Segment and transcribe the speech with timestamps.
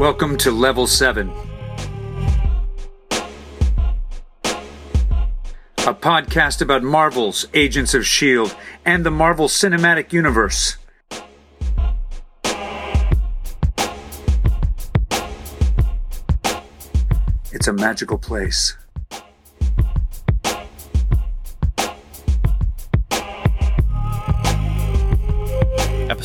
[0.00, 1.32] Welcome to Level 7, a
[5.94, 8.52] podcast about Marvel's Agents of S.H.I.E.L.D.
[8.84, 10.76] And the Marvel Cinematic Universe.
[17.52, 18.76] It's a magical place.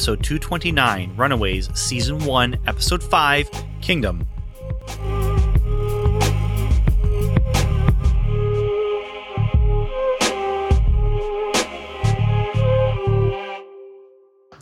[0.09, 3.47] Episode 229, Runaways, Season 1, Episode 5,
[3.79, 4.25] Kingdom.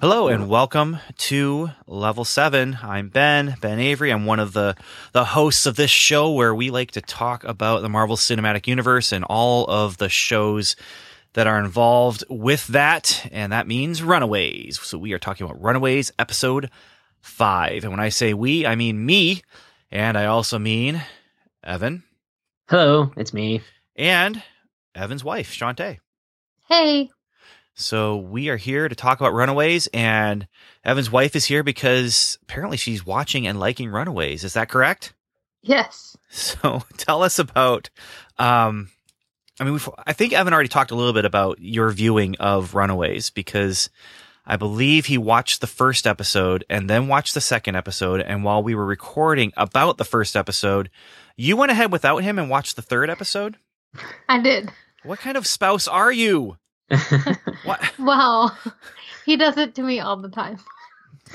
[0.02, 2.79] Hello and welcome to Level 7.
[2.83, 4.11] I'm Ben, Ben Avery.
[4.11, 4.75] I'm one of the,
[5.13, 9.13] the hosts of this show where we like to talk about the Marvel Cinematic Universe
[9.13, 10.75] and all of the shows
[11.37, 14.80] that are involved with that, and that means Runaways.
[14.81, 16.71] So we are talking about Runaways episode
[17.21, 17.83] five.
[17.83, 19.44] And when I say we, I mean me,
[19.91, 20.99] and I also mean
[21.63, 22.02] Evan
[22.67, 23.61] Hello, it's me.
[23.95, 24.41] and
[24.95, 25.99] Evan's wife, Shantae.
[26.67, 27.11] Hey,
[27.75, 30.47] So we are here to talk about Runaways, and
[30.83, 34.44] Evan's wife is here because apparently she's watching and liking Runaways.
[34.44, 35.13] Is that correct?
[35.61, 36.17] yes.
[36.29, 37.89] So tell us about.
[38.39, 38.89] Um,
[39.59, 42.75] I mean, we've, I think Evan already talked a little bit about your viewing of
[42.75, 43.89] Runaways because
[44.45, 48.22] I believe he watched the first episode and then watched the second episode.
[48.22, 50.89] And while we were recording about the first episode,
[51.35, 53.58] you went ahead without him and watched the third episode.
[54.30, 54.72] I did.
[55.03, 56.58] What kind of spouse are you?
[57.63, 57.81] What?
[58.00, 58.58] Well,
[59.25, 60.58] he does it to me all the time.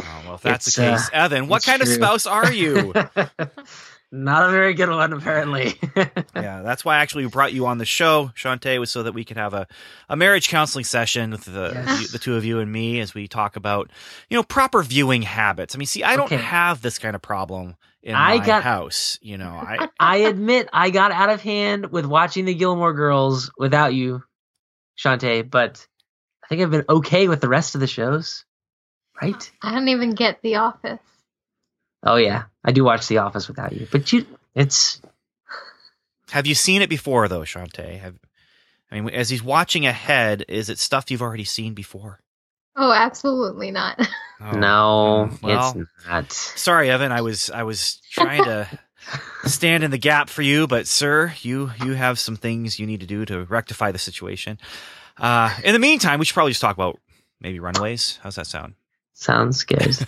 [0.01, 2.51] Oh, well, if that's It's, the case, uh, Evan, what it's kind of spouse are
[2.51, 2.95] you?
[4.15, 5.75] Not a very good one, apparently.
[6.37, 9.25] yeah, that's why actually we brought you on the show, Shantae, was so that we
[9.25, 9.67] could have a,
[10.11, 12.01] a marriage counseling session with the Yes.
[12.03, 13.91] you- the two of you and me as we talk about
[14.29, 15.75] you know proper viewing habits.
[15.75, 16.37] I mean, see, I don't Okay.
[16.37, 19.19] have this kind of problem in I my got- house.
[19.23, 23.51] You know, I I admit I got out of hand with watching the Gilmore Girls
[23.57, 24.23] without you,
[24.99, 25.87] Shantae, but
[26.45, 28.45] I think I've been okay with the rest of the shows.
[29.23, 29.51] Right?
[29.63, 30.99] I don't even get The Office.
[32.03, 35.01] Oh yeah, I do watch The Office without you, but you, it's
[36.31, 37.99] have you seen it before though, Shantae?
[38.01, 38.19] Have
[38.91, 42.21] I mean, as he's watching ahead, is it stuff you've already seen before?
[42.77, 44.01] Oh, absolutely not.
[44.45, 46.33] Oh, no, well, it's not.
[46.33, 47.13] Sorry, Evan.
[47.13, 48.69] I was I was trying to
[49.45, 53.01] stand in the gap for you, but sir, you you have some things you need
[53.01, 54.59] to do to rectify the situation.
[55.17, 56.99] Uh, in the meantime, we should probably just talk about
[57.41, 58.19] maybe Runaways.
[58.23, 58.75] How's that sound?
[59.15, 59.95] Sounds good.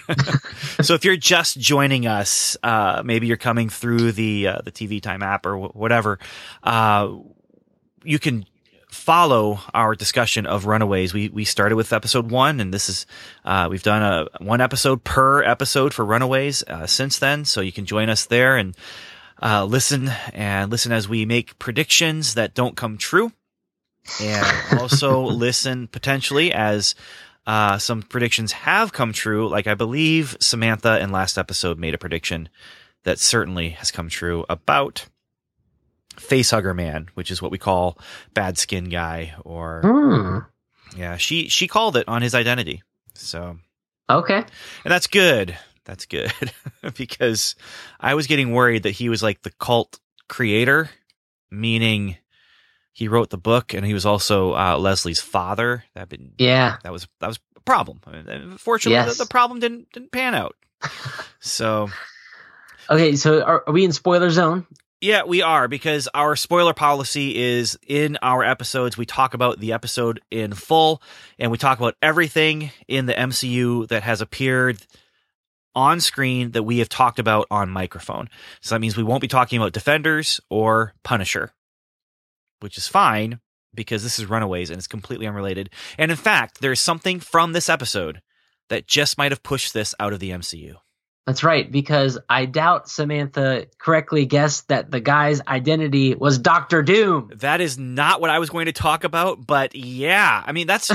[0.83, 5.03] so if you're just joining us, uh, maybe you're coming through the uh, the TV
[5.03, 6.19] Time app or wh- whatever,
[6.63, 7.11] uh,
[8.03, 8.47] you can
[8.95, 11.13] follow our discussion of Runaways.
[11.13, 13.07] We we started with episode one, and this is
[13.45, 17.45] uh, we've done a one episode per episode for Runaways uh, since then.
[17.45, 18.77] So you can join us there and
[19.43, 23.33] uh, listen and listen as we make predictions that don't come true,
[24.21, 26.95] and also listen potentially as
[27.47, 29.49] uh, some predictions have come true.
[29.49, 32.49] Like I believe Samantha in last episode made a prediction
[33.05, 35.07] that certainly has come true about
[36.17, 37.99] Facehugger Man, which is what we call
[38.35, 40.99] bad skin guy, or Hmm.
[40.99, 42.83] yeah, she she called it on his identity.
[43.15, 43.59] So
[44.09, 44.37] Okay.
[44.85, 45.57] and that's good.
[45.85, 46.33] That's good
[46.97, 47.57] because
[48.01, 50.89] I was getting worried that he was like the cult creator,
[51.51, 52.17] meaning
[52.95, 55.85] he wrote the book and he was also uh, Leslie's father.
[55.95, 56.77] That been Yeah.
[56.83, 58.01] that was that was a problem.
[58.07, 59.19] And Fortunately, Yes.
[59.19, 60.57] the, the problem didn't didn't pan out.
[61.41, 61.91] So
[62.91, 63.17] Okay.
[63.17, 64.67] So are, are we in spoiler zone?
[65.01, 68.97] yeah, we are because our spoiler policy is in our episodes.
[68.97, 71.03] We talk about the episode in full,
[71.39, 74.79] and we talk about everything in the MCU that has appeared
[75.75, 78.31] on screen that we have talked about on microphone.
[78.63, 81.51] So that means we won't be talking about Defenders or Punisher,
[82.65, 83.39] which is fine
[83.75, 85.71] because this is Runaways and it's completely unrelated.
[85.99, 88.23] And in fact, there's something from this episode
[88.71, 90.77] that just might have pushed this out of the MCU.
[91.27, 97.31] That's right, because I doubt Samantha correctly guessed that the guy's identity was Doctor Doom.
[97.37, 100.91] That is not what I was going to talk about, but yeah, I mean that's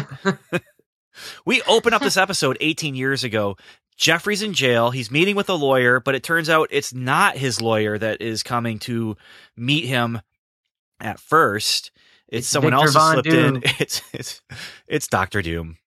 [1.46, 3.58] we open up this episode 18 years ago.
[3.98, 4.92] Jeffrey's in jail.
[4.92, 8.44] He's meeting with a lawyer, but it turns out it's not his lawyer that is
[8.44, 9.18] coming to
[9.58, 10.22] meet him
[11.00, 11.92] at first.
[12.28, 13.56] It's, It's someone Victor else who slipped Doom.
[13.58, 13.64] in.
[13.80, 14.42] It's it's
[14.88, 15.78] it's Doctor Doom.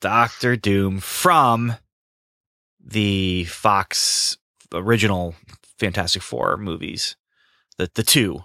[0.00, 1.74] Doctor Doom from
[2.84, 4.36] the Fox
[4.72, 5.34] original
[5.78, 7.16] Fantastic Four movies.
[7.78, 8.44] The the two.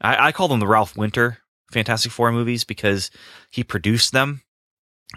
[0.00, 1.38] I, I call them the Ralph Winter
[1.72, 3.10] Fantastic Four movies because
[3.50, 4.42] he produced them.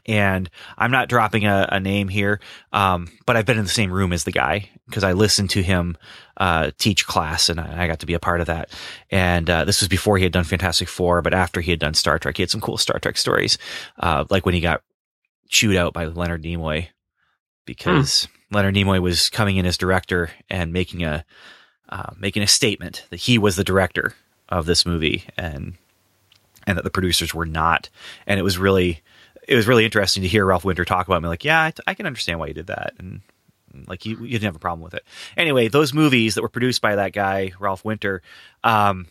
[0.05, 2.39] And I'm not dropping a, a name here,
[2.71, 5.61] um, but I've been in the same room as the guy because I listened to
[5.61, 5.97] him
[6.37, 8.69] uh, teach class, and I, I got to be a part of that.
[9.09, 11.93] And uh, this was before he had done Fantastic Four, but after he had done
[11.93, 13.57] Star Trek, he had some cool Star Trek stories,
[13.99, 14.81] uh, like when he got
[15.49, 16.87] chewed out by Leonard Nimoy
[17.65, 21.25] because Leonard Nimoy was coming in as director and making a
[21.89, 24.13] uh, making a statement that he was the director
[24.49, 25.75] of this movie and
[26.65, 27.89] and that the producers were not.
[28.27, 29.01] And it was really
[29.51, 31.93] it was really interesting to hear Ralph Winter talk about me like, yeah, I, I
[31.93, 33.21] can understand why you did that and
[33.87, 35.03] like you, you didn't have a problem with it.
[35.37, 38.21] Anyway, those movies that were produced by that guy Ralph Winter,
[38.63, 39.07] um,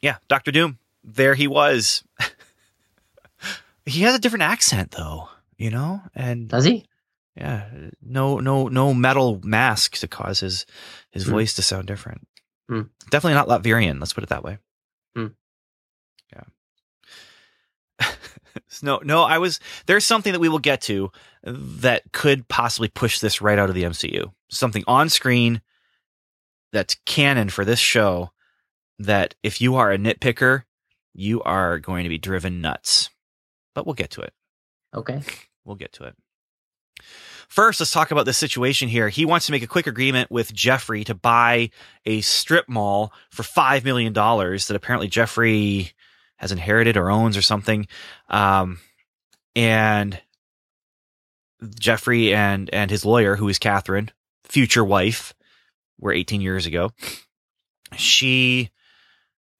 [0.00, 2.02] yeah, Doctor Doom, there he was.
[3.86, 6.84] he has a different accent though, you know, and Does he?
[7.36, 7.68] yeah,
[8.02, 10.66] no, no, no metal mask to cause his
[11.10, 11.30] his Hmm.
[11.32, 12.26] voice to sound different.
[12.68, 12.82] Hmm.
[13.10, 13.98] Definitely not Latvian.
[14.00, 14.58] Let's put it that way.
[15.16, 15.26] Hmm.
[16.32, 18.08] Yeah.
[18.82, 19.22] no, no.
[19.22, 21.10] I was there's something that we will get to
[21.44, 24.32] that could possibly push this right out of the MCU.
[24.50, 25.62] Something on screen
[26.72, 28.30] that's canon for this show.
[28.98, 30.62] That if you are a nitpicker,
[31.12, 33.10] you are going to be driven nuts.
[33.74, 34.32] But we'll get to it.
[34.94, 35.22] Okay.
[35.64, 36.14] We'll get to it.
[37.48, 39.10] First, let's talk about the situation here.
[39.10, 41.70] He wants to make a quick agreement with Jeffrey to buy
[42.06, 45.92] a strip mall for $5 million that apparently Jeffrey
[46.42, 47.86] has inherited or owns or something.
[48.28, 48.80] Um,
[49.56, 50.20] and
[51.78, 54.10] Jeffrey and, and his lawyer, who is Catherine,
[54.44, 55.32] future wife,
[56.00, 56.90] were 18 years ago.
[57.96, 58.70] She,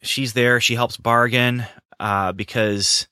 [0.03, 0.61] she's there.
[0.61, 1.65] She helps bargain,
[2.01, 3.07] uh, because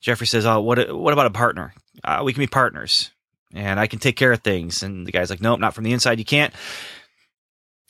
[0.00, 0.94] Jeffrey says, "Oh, what?
[0.96, 1.74] What about a partner?
[2.04, 3.10] Uh, we can be partners,
[3.52, 5.92] and I can take care of things." And the guy's like, "Nope, not from the
[5.92, 6.20] inside.
[6.20, 6.54] You can't."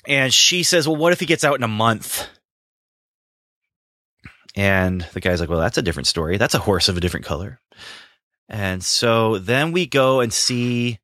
[0.06, 2.26] And she says, "Well, what if he gets out in a month?"
[4.58, 6.36] And the guy's like, "Well, that's a different story.
[6.36, 7.60] That's a horse of a different color."
[8.48, 10.98] And so then we go and see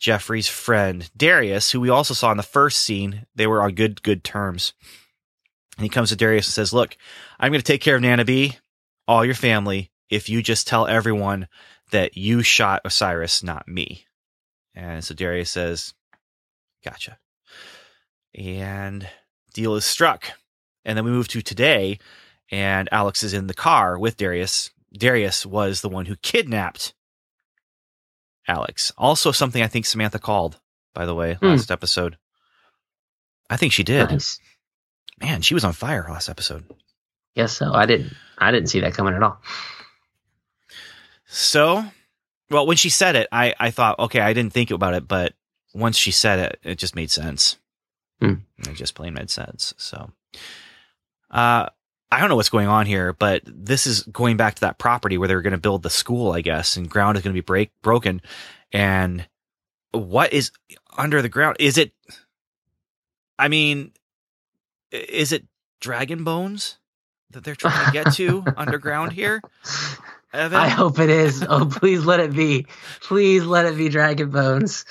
[0.00, 3.24] Jeffrey's friend Darius, who we also saw in the first scene.
[3.36, 4.72] They were on good good terms.
[5.76, 6.96] And he comes to Darius and says, "Look,
[7.38, 8.58] I'm going to take care of Nana B,
[9.06, 11.46] all your family, if you just tell everyone
[11.92, 14.06] that you shot Osiris, not me."
[14.74, 15.94] And so Darius says,
[16.84, 17.20] "Gotcha."
[18.34, 19.08] And
[19.54, 20.32] deal is struck.
[20.84, 22.00] And then we move to today,
[22.50, 24.70] and Alex is in the car with Darius.
[24.92, 26.94] Darius was the one who kidnapped
[28.46, 28.90] Alex.
[28.96, 30.58] Also, something I think Samantha called,
[30.94, 31.46] by the way, Hmm.
[31.48, 32.16] last episode.
[33.50, 34.10] I think she did.
[34.10, 34.38] Nice.
[35.20, 36.64] Man, she was on fire last episode.
[37.36, 37.72] Guess so.
[37.72, 38.12] I didn't.
[38.38, 39.40] I didn't see that coming at all.
[41.26, 41.84] So,
[42.50, 45.34] well, when she said it, I, I thought, okay, I didn't think about it, but
[45.74, 47.58] once she said it, it just made sense.
[48.20, 48.34] Hmm.
[48.58, 49.74] It just plain made sense.
[49.76, 50.10] So,
[51.30, 51.68] uh,
[52.10, 55.18] I don't know what's going on here, but this is going back to that property
[55.18, 57.40] where they were going to build the school, I guess, and ground is going to
[57.40, 58.22] be break broken.
[58.72, 59.28] And
[59.92, 60.50] what is
[60.96, 61.56] under the ground?
[61.60, 61.92] Is it?
[63.38, 63.92] I mean,
[64.90, 65.44] is it
[65.80, 66.78] dragon bones
[67.30, 69.42] that they're trying to get to underground here?
[70.32, 70.58] Evan?
[70.58, 71.44] I hope it is.
[71.48, 72.66] Oh, please let it be.
[73.00, 74.84] Please let it be Dragon Bones.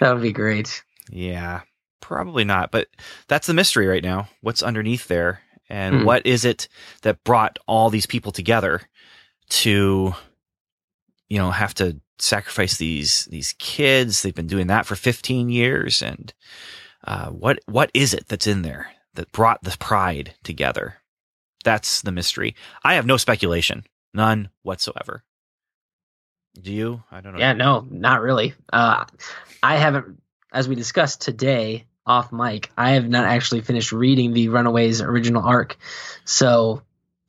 [0.00, 0.82] That would be great.
[1.10, 1.60] Yeah,
[2.00, 2.70] probably not.
[2.70, 2.88] But
[3.28, 4.28] that's the mystery right now.
[4.40, 5.40] What's underneath there?
[5.68, 6.04] And Hmm.
[6.04, 6.68] what is it
[7.02, 8.82] that brought all these people together
[9.50, 10.14] to,
[11.28, 14.22] you know, have to sacrifice these these kids?
[14.22, 16.02] They've been doing that for 15 years.
[16.02, 16.32] And
[17.04, 20.96] uh, what what is it that's in there that brought the pride together?
[21.64, 22.54] That's the mystery.
[22.82, 25.22] I have no speculation, none whatsoever.
[26.60, 27.02] Do you?
[27.10, 27.38] I don't know.
[27.38, 28.54] Yeah, no, not really.
[28.72, 29.04] Uh,
[29.62, 30.20] I haven't,
[30.52, 35.44] as we discussed today off mic, I have not actually finished reading the Runaways original
[35.44, 35.76] arc.
[36.24, 36.82] So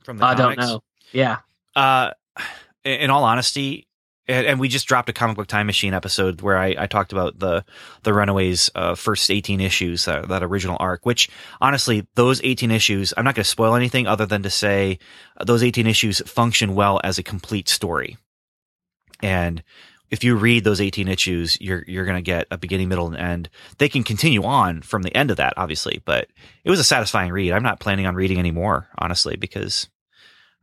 [0.03, 0.81] From the I don't know.
[1.11, 1.37] Yeah.
[1.75, 2.11] Uh,
[2.83, 3.87] in all honesty,
[4.27, 7.39] and, we just dropped a comic book time machine episode where I, I talked about
[7.39, 7.65] the
[8.03, 11.05] the Runaways uh, first eighteen issues that, that original arc.
[11.05, 14.99] Which honestly, those eighteen issues, I'm not going to spoil anything other than to say
[15.35, 18.17] uh, those eighteen issues function well as a complete story.
[19.21, 19.61] And
[20.13, 23.17] if you read those 18 issues, you're you're going to get a beginning, middle, and
[23.17, 23.49] end.
[23.79, 26.27] They can continue on from the end of that, obviously, but
[26.63, 27.51] it was a satisfying read.
[27.51, 29.89] I'm not planning on reading any more, honestly, because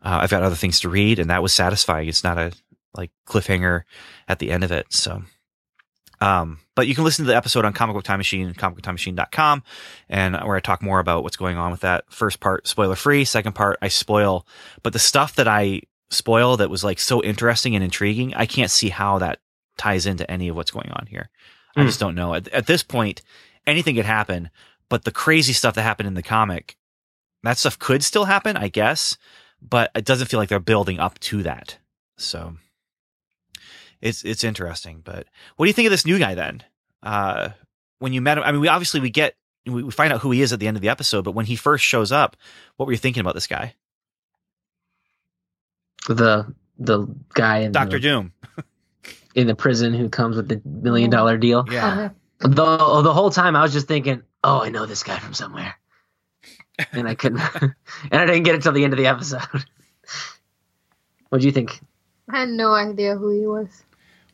[0.02, 2.08] uh, I've got other things to read, and that was satisfying.
[2.08, 2.52] It's not a
[2.94, 3.82] like cliffhanger
[4.28, 4.86] at the end of it.
[4.92, 5.20] So,
[6.20, 9.64] um, but you can listen to the episode on Comic Book Time Machine, comicbooktimemachine.com,
[10.08, 12.04] and where I talk more about what's going on with that.
[12.08, 13.24] First part, spoiler free.
[13.24, 14.46] Second part, I spoil,
[14.84, 18.70] but the stuff that I spoil that was like so interesting and intriguing, I can't
[18.70, 19.40] see how that
[19.78, 21.30] ties into any of what's going on here.
[21.76, 21.86] I Hmm.
[21.86, 22.34] just don't know.
[22.34, 23.22] At, at this point,
[23.66, 24.50] anything could happen,
[24.88, 26.76] but the crazy stuff that happened in the comic
[27.42, 29.16] that stuff could still happen, I guess,
[29.62, 31.78] but it doesn't feel like they're building up to that.
[32.18, 32.56] So
[34.00, 35.00] it's it's interesting.
[35.04, 35.26] But
[35.56, 36.62] what do you think of this new guy then?
[37.02, 37.50] Uh,
[37.98, 39.36] when you met him, I mean, we obviously we get
[39.66, 41.56] we find out who he is at the end of the episode, but when he
[41.56, 42.36] first shows up,
[42.76, 43.74] what were you thinking about this guy,
[46.08, 48.32] The the guy in Doctor the, Doom?
[49.34, 51.64] in the prison who comes with the million dollar deal.
[51.70, 52.14] Yeah, Okay.
[52.54, 55.34] The oh, the whole time I was just thinking, oh, I know this guy from
[55.34, 55.74] somewhere,
[56.92, 57.74] and I couldn't, and
[58.12, 59.42] I didn't get it till the end of the episode.
[61.28, 61.80] what do you think?
[62.30, 63.68] I had no idea who he was.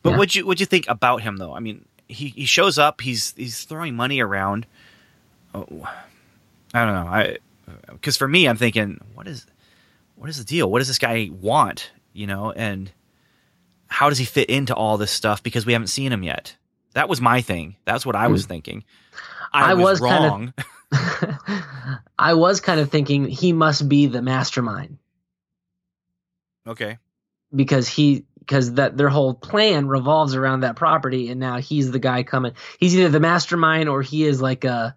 [0.03, 0.17] but Yeah.
[0.17, 1.53] what'd you what'd you think about him though?
[1.53, 4.65] I mean, he he shows up, he's he's throwing money around.
[5.53, 5.65] Oh,
[6.73, 7.37] I don't know, I
[7.91, 9.45] because for me, I'm thinking, what is
[10.17, 10.69] what is the deal?
[10.69, 11.91] What does this guy want?
[12.11, 12.91] You know, and
[13.87, 15.43] how does he fit into all this stuff?
[15.43, 16.55] Because we haven't seen him yet.
[16.93, 17.75] That was my thing.
[17.85, 18.49] That's what I was hmm.
[18.49, 18.83] thinking.
[19.53, 20.53] I, I was, was wrong.
[22.17, 24.97] I was kind of thinking he must be the mastermind
[26.65, 26.97] okay.
[27.53, 31.99] because he because that their whole plan revolves around that property, and now he's the
[31.99, 32.53] guy coming.
[32.79, 34.95] He's either the mastermind or he is like a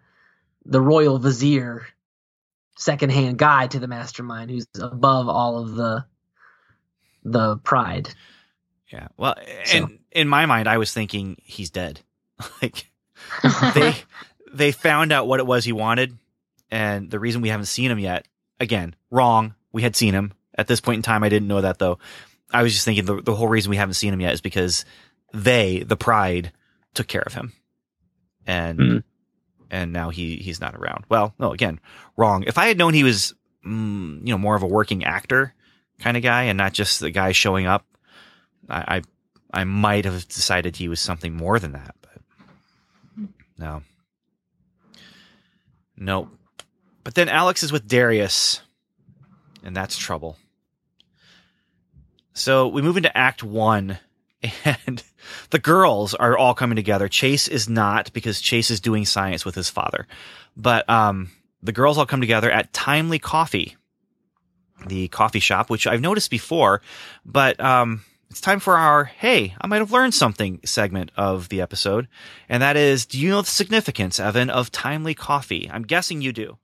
[0.65, 1.87] the royal vizier,
[2.81, 6.05] secondhand guy to the mastermind, who's above all of the
[7.23, 8.09] the pride.
[8.93, 9.09] Yeah.
[9.17, 12.01] Well, So- and in my mind, I was thinking he's dead.
[12.63, 12.91] like
[13.75, 13.95] they
[14.53, 16.17] they found out what it was he wanted,
[16.71, 18.27] and the reason we haven't seen him yet.
[18.59, 19.55] Again, wrong.
[19.73, 21.23] We had seen him at this point in time.
[21.23, 21.99] I didn't know that though.
[22.53, 24.85] I was just thinking the the whole reason we haven't seen him yet is because
[25.33, 26.51] they, the Pride,
[26.95, 27.53] took care of him,
[28.47, 29.03] and Mhm.
[29.71, 31.05] And now he he's not around.
[31.09, 31.81] Well, no, again,
[32.17, 32.45] wrong.
[32.47, 33.35] If I had known he was,
[33.67, 35.55] mm, you know, more of a working actor
[35.99, 37.87] kind of guy and not just the guy showing up,
[38.69, 39.03] I,
[39.53, 43.83] I I might have decided he was something more than that, but no.
[45.97, 46.29] Nope.
[47.05, 48.63] But then Alex is with Darius,
[49.63, 50.37] and that's trouble.
[52.33, 53.99] So we move into Act One,
[54.87, 55.03] and
[55.51, 57.09] the girls are all coming together.
[57.09, 60.07] Chase is not because Chase is doing science with his father,
[60.57, 61.31] but um,
[61.63, 63.77] the girls all come together at Timely Coffee,
[64.87, 66.83] the coffee shop, which I've noticed before,
[67.25, 71.61] but um, it's time for our "Hey, I might have learned something" segment of the
[71.61, 72.09] episode,
[72.49, 75.69] and that is, do you know the significance, Evan, of Timely Coffee?
[75.71, 76.59] I'm guessing you do.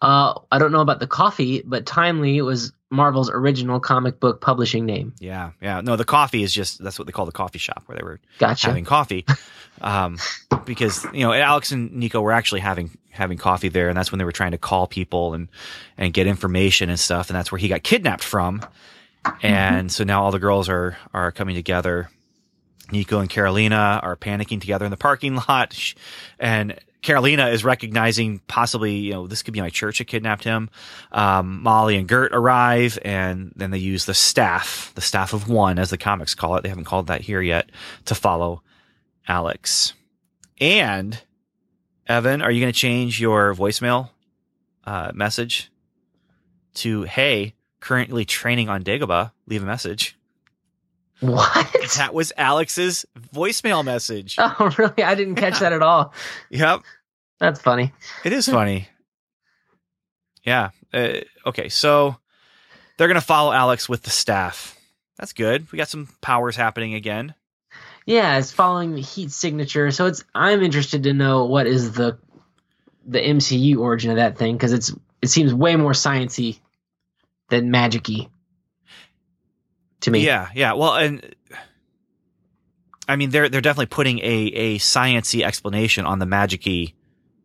[0.00, 4.86] Uh, I don't know about the coffee, but Timely was Marvel's original comic book publishing
[4.86, 5.12] name.
[5.18, 5.80] Yeah, yeah.
[5.80, 8.20] No, the coffee is just that's what they call the coffee shop where they were
[8.38, 8.68] Gotcha.
[8.68, 9.24] having coffee.
[9.80, 10.18] Um,
[10.66, 14.20] because you know, Alex and Nico were actually having having coffee there, and that's when
[14.20, 15.48] they were trying to call people and
[15.98, 18.62] and get information and stuff, and that's where he got kidnapped from.
[19.42, 22.08] And so now all the girls are are coming together.
[22.92, 25.76] Nico and Carolina are panicking together in the parking lot,
[26.38, 30.70] and Carolina is recognizing possibly, you know, this could be my church that kidnapped him.
[31.12, 35.78] Um, Molly and Gert arrive, and then they use the staff, the staff of one,
[35.78, 36.62] as the comics call it.
[36.62, 37.70] They haven't called that here yet,
[38.06, 38.62] to follow
[39.28, 39.92] Alex.
[40.58, 41.20] And
[42.06, 44.08] Evan, are you going to change your voicemail
[44.86, 45.70] uh, message
[46.76, 49.32] to "Hey, currently training on Dagobah"?
[49.46, 50.16] Leave a message.
[51.20, 51.72] What?
[51.96, 54.36] That was Alex's voicemail message.
[54.38, 55.02] Oh, really?
[55.02, 56.12] I didn't catch that at all.
[56.50, 56.82] Yep.
[57.38, 57.92] That's funny.
[58.24, 58.88] It is funny.
[60.44, 60.70] Yeah.
[60.92, 61.68] Uh, okay.
[61.68, 62.16] So
[62.96, 64.76] they're going to follow Alex with the staff.
[65.18, 65.70] That's good.
[65.72, 67.34] We got some powers happening again.
[68.06, 69.90] Yeah, it's following the heat signature.
[69.90, 72.18] So it's I'm interested to know what is the
[73.06, 74.92] the MCU origin of that thing because it's
[75.22, 76.58] it seems way more sciency
[77.48, 78.28] than magicy
[80.04, 80.24] to me.
[80.24, 80.48] Yeah.
[80.54, 80.72] Yeah.
[80.74, 81.34] Well, and
[83.08, 86.62] I mean, they're, they're definitely putting a, a sciency explanation on the magic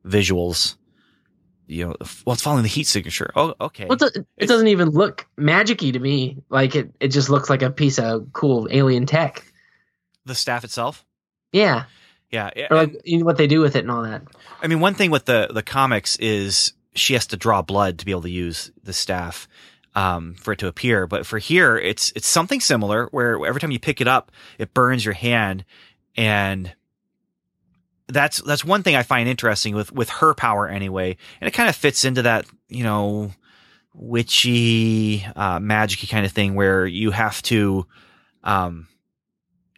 [0.05, 0.75] visuals.
[1.67, 3.31] You know, well, it's following the heat signature.
[3.35, 3.85] Oh, okay.
[3.85, 6.37] Well, it, do- it doesn't even look magicy to me.
[6.49, 9.43] Like it, it just looks like a piece of cool alien tech.
[10.25, 11.05] the staff itself.
[11.51, 11.85] Yeah,
[12.31, 12.49] Yeah.
[12.71, 14.23] or and- like you know, what they do with it and all that.
[14.61, 18.05] I mean, one thing with the the comics is she has to draw blood to
[18.05, 19.47] be able to use the staff
[19.95, 21.07] um, for it to appear.
[21.07, 24.73] But for here, it's it's something similar where every time you pick it up, it
[24.73, 25.65] burns your hand,
[26.15, 26.73] and
[28.07, 31.69] that's that's one thing I find interesting with with her power anyway, and it kind
[31.69, 33.31] of fits into that you know
[33.93, 37.85] witchy uh, magicy kind of thing where you have to
[38.43, 38.87] um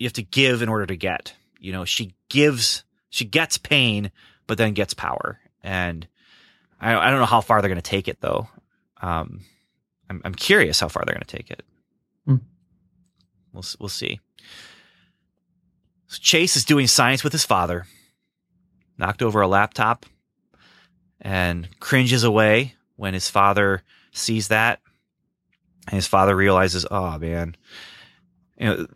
[0.01, 1.35] you have to give in order to get.
[1.59, 4.11] You know, she gives, she gets pain,
[4.47, 5.39] but then gets power.
[5.61, 6.07] And
[6.79, 8.49] I, I don't know how far they're going to take it though.
[8.99, 9.41] Um,
[10.11, 11.63] I'm, I'm curious how far they're going to take it.
[12.25, 12.35] Hmm.
[13.53, 14.19] We'll, we'll see.
[16.07, 17.85] So Chase is doing science with his father,
[18.97, 20.05] knocked over a laptop
[21.21, 24.81] and cringes away when his father sees that.
[25.87, 27.55] And his father realizes, oh man,
[28.57, 28.87] you know,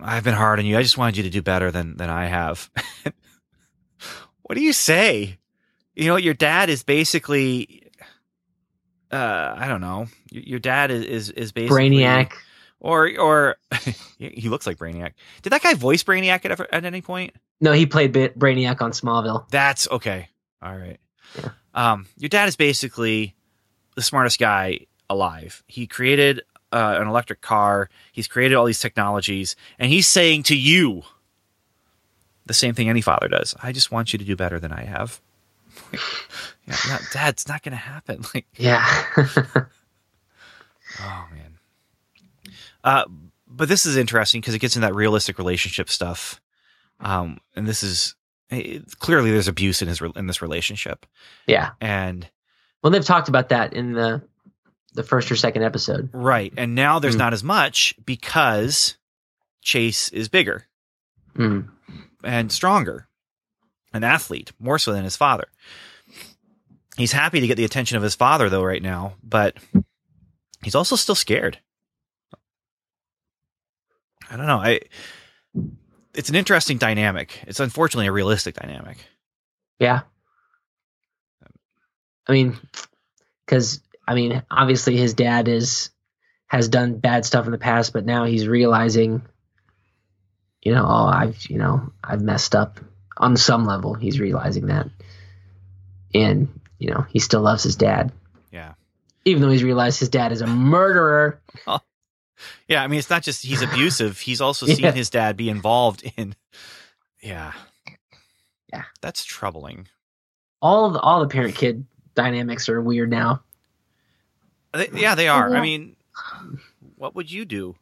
[0.00, 0.78] I've been hard on you.
[0.78, 2.70] I just wanted you to do better than than I have.
[4.42, 5.38] what do you say?
[5.94, 7.77] You know, your dad is basically
[9.10, 10.06] uh I don't know.
[10.30, 12.32] Your, dad is is, is basically Brainiac.
[12.80, 13.56] or or
[14.18, 15.12] he looks like Brainiac.
[15.42, 17.34] Did that guy voice Brainiac at ever, at any point?
[17.60, 19.48] No, he played Brainiac on Smallville.
[19.50, 20.28] That's okay.
[20.62, 20.98] All right.
[21.36, 21.50] Yeah.
[21.74, 23.34] Um, your dad is basically
[23.94, 25.62] the smartest guy alive.
[25.66, 27.88] He created uh, an electric car.
[28.12, 31.02] He's created all these technologies, and he's saying to you
[32.46, 33.54] the same thing any father does.
[33.62, 35.20] I just want you to do better than I have.
[36.66, 38.22] yeah, no, Dad, it's not going to happen.
[38.34, 38.84] Like, Yeah.
[41.00, 41.58] oh man.
[42.84, 43.04] Uh,
[43.46, 46.40] but this is interesting because it gets in that realistic relationship stuff.
[47.00, 48.14] Um, and this is
[48.50, 51.06] it, clearly there's abuse in his in this relationship,
[51.46, 51.70] yeah.
[51.80, 52.28] and
[52.82, 54.22] Well, they've talked about that in the
[54.94, 56.08] the first or second episode.
[56.12, 57.18] right, and now there's Mm.
[57.18, 58.96] not as much because
[59.62, 60.66] Chase is bigger
[61.36, 61.68] Mm.
[62.24, 63.06] and stronger,
[63.92, 65.46] an athlete more so than his father.
[66.96, 69.56] He's happy to get the attention of his father though right now, but
[70.62, 71.58] he's also still scared.
[74.30, 74.58] I don't know.
[74.58, 74.80] I
[76.14, 77.40] it's an interesting dynamic.
[77.46, 78.98] It's unfortunately a realistic dynamic.
[79.78, 80.00] Yeah.
[82.26, 82.58] I mean,
[83.46, 85.90] because I mean, obviously his dad is
[86.48, 89.22] has done bad stuff in the past, but now he's realizing,
[90.62, 92.80] you know, oh, I've you know I've messed up
[93.18, 93.94] on some level.
[93.94, 94.86] He's realizing that,
[96.14, 96.48] and
[96.78, 98.12] you know he still loves his dad,
[98.52, 98.74] Yeah.
[99.24, 101.40] even though he's realized his dad is a murderer.
[102.68, 104.74] Yeah, I mean it's not just he's abusive, he's also Yeah.
[104.74, 106.36] seen his dad be involved in
[107.20, 107.52] Yeah.
[108.72, 108.84] Yeah.
[109.00, 109.88] That's troubling.
[110.62, 111.84] All the, all the parent kid
[112.14, 113.42] dynamics are weird now.
[114.72, 115.52] They, yeah, they are.
[115.56, 115.96] I mean,
[116.96, 117.74] what would you do?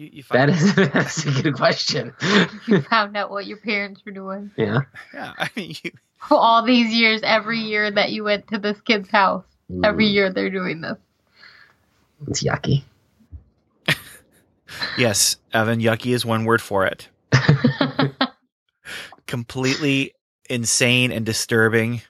[0.00, 2.14] You, you find, That is that's a good question.
[2.66, 4.50] You found out what your parents were doing.
[4.56, 4.80] yeah.
[5.12, 5.90] yeah, I mean, you,
[6.30, 9.44] all these years, every year that you went to this kid's house,
[9.84, 10.96] every Mm, year they're doing this.
[12.28, 12.82] It's yucky.
[14.96, 17.08] yes, Evan, yucky is one word for it.
[19.26, 20.14] Completely
[20.48, 22.00] insane and disturbing.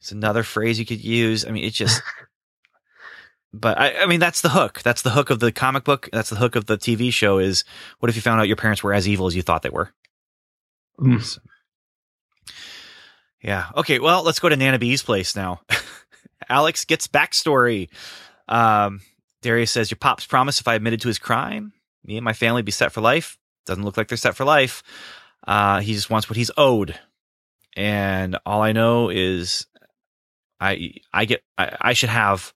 [0.00, 1.46] It's another phrase you could use.
[1.46, 2.02] I mean, it just.
[3.56, 4.82] But I, I mean, that's the hook.
[4.82, 6.08] That's the hook of the comic book.
[6.12, 7.38] That's the hook of the TV show.
[7.38, 7.64] Is
[8.00, 9.90] what if you found out your parents were as evil as you thought they were?
[11.00, 11.22] Mm.
[11.22, 11.40] So-
[13.40, 13.66] yeah.
[13.76, 13.98] Okay.
[13.98, 15.60] Well, let's go to Nana B's place now.
[16.48, 17.88] Alex gets backstory.
[18.48, 19.00] Um,
[19.42, 21.72] Darius says, Your pops promised if I admitted to his crime,
[22.04, 23.38] me and my family be set for life.
[23.66, 24.82] Doesn't look like they're set for life.
[25.46, 26.98] Uh, he just wants what he's owed.
[27.76, 29.66] And all I know is
[30.60, 32.52] I I get I, I should have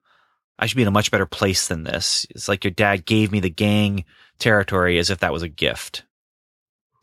[0.59, 2.27] I should be in a much better place than this.
[2.31, 4.05] It's like your dad gave me the gang
[4.39, 6.05] territory as if that was a gift.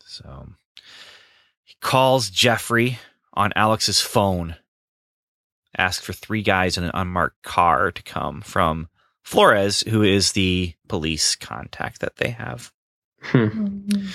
[0.04, 0.48] So
[1.64, 2.98] he calls Jeffrey
[3.34, 4.56] on Alex's phone,
[5.76, 8.88] asks for three guys in an unmarked car to come from
[9.22, 12.72] Flores, who is the police contact that they have.
[13.20, 13.46] Hmm.
[13.46, 14.06] Hmm.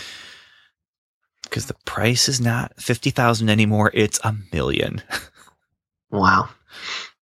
[1.44, 5.02] Because the price is not fifty thousand anymore; it's a million.
[6.12, 6.50] Wow.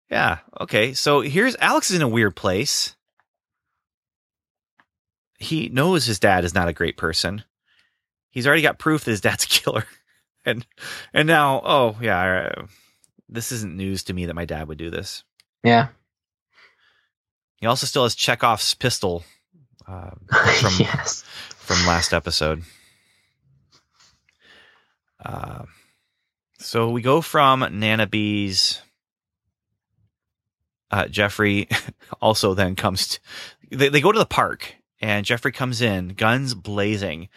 [0.09, 0.39] Yeah.
[0.59, 0.93] Okay.
[0.93, 2.95] So here's Alex is in a weird place.
[5.37, 7.43] He knows his dad is not a great person.
[8.29, 9.85] He's already got proof that his dad's a killer,
[10.45, 10.65] and
[11.13, 12.63] and now, oh yeah,
[13.29, 15.23] this isn't news to me that my dad would do this.
[15.63, 15.87] Yeah.
[17.57, 19.23] He also still has Chekhov's pistol
[19.87, 20.11] uh,
[20.59, 21.23] from yes.
[21.55, 22.63] from last episode.
[25.23, 25.63] Uh,
[26.59, 28.81] so we go from Nana B's.
[30.91, 31.67] Uh, Jeffrey
[32.21, 33.19] also then comes.
[33.71, 37.29] They, they go to the park, and Jeffrey comes in, guns blazing.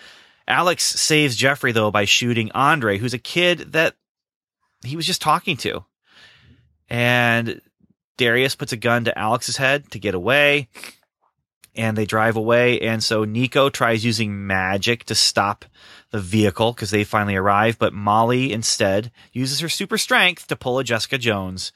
[0.47, 3.97] Alex saves Jeffrey though by shooting Andre, who's a kid that
[4.85, 5.85] he was just talking to,
[6.89, 7.61] and
[8.17, 10.69] Darius puts a gun to Alex's head to get away
[11.79, 12.81] and they drive away.
[12.81, 15.65] And so Nico tries using magic to stop
[16.11, 17.79] the vehicle because they finally arrive.
[17.79, 21.73] But Molly instead uses her super strength to pull a Jessica Jones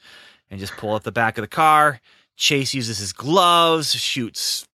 [0.49, 1.99] and just pull up the back of the car.
[2.35, 4.67] Chase uses his gloves, shoots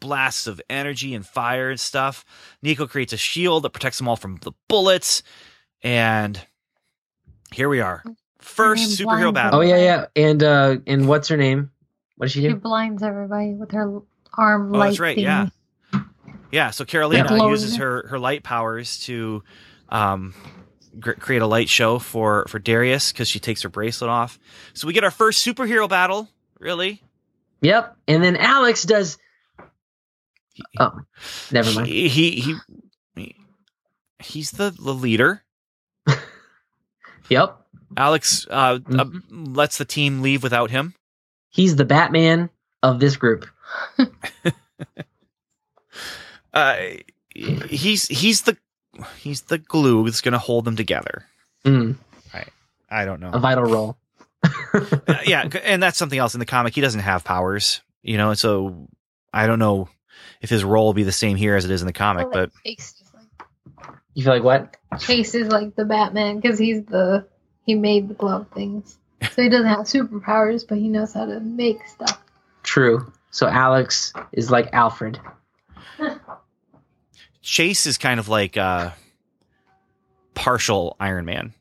[0.00, 2.24] blasts of energy and fire and stuff.
[2.62, 5.22] Nico creates a shield that protects them all from the bullets.
[5.82, 6.40] And
[7.52, 8.02] here we are.
[8.40, 9.60] First superhero battle.
[9.60, 10.06] Oh yeah, yeah.
[10.14, 11.70] And uh and what's her name?
[12.16, 12.50] What does she do?
[12.50, 14.00] She blinds everybody with her
[14.34, 14.86] arm Oh, light.
[14.88, 15.22] that's right, thingy.
[15.22, 15.48] yeah.
[16.52, 17.48] Yeah, so Carolina Yeah.
[17.48, 19.42] uses her her light powers to
[19.88, 20.65] um gr-
[21.00, 24.38] create a light show for for Darius because she takes her bracelet off.
[24.74, 26.28] So we get our first superhero battle.
[26.58, 27.02] Really,
[27.60, 27.96] Yep.
[28.08, 29.18] And then Alex does.
[30.78, 31.00] Oh,
[31.52, 31.86] never mind.
[31.86, 32.54] he he, he,
[33.16, 33.36] he
[34.20, 35.42] he's the, the leader.
[37.28, 37.60] Yep.
[37.96, 39.00] Alex uh, Mhm.
[39.00, 40.94] uh, lets the team leave without him.
[41.50, 42.50] He's the Batman
[42.82, 43.46] of this group.
[46.54, 46.76] Uh,
[47.34, 48.56] he's he's the
[49.20, 51.24] he's the glue that's going to hold them together.
[51.64, 51.96] Mm,
[52.88, 53.30] I don't know.
[53.32, 53.96] a vital role.
[54.74, 56.74] Uh, yeah, and that's something else in the comic.
[56.74, 58.34] He doesn't have powers, you know.
[58.34, 58.88] So
[59.32, 59.88] I don't know
[60.42, 62.28] if his role will be the same here as it is in the comic.
[62.30, 64.76] But Chase, just like, You feel like what?
[65.00, 67.26] Chase is like the Batman because he's the
[67.64, 68.98] he made the glove things.
[69.32, 72.22] So he doesn't have superpowers, but he knows how to make stuff.
[72.62, 73.10] True.
[73.30, 75.18] So Alex is like Alfred.
[77.46, 78.90] Chase is kind of like uh,
[80.34, 81.54] partial Iron Man.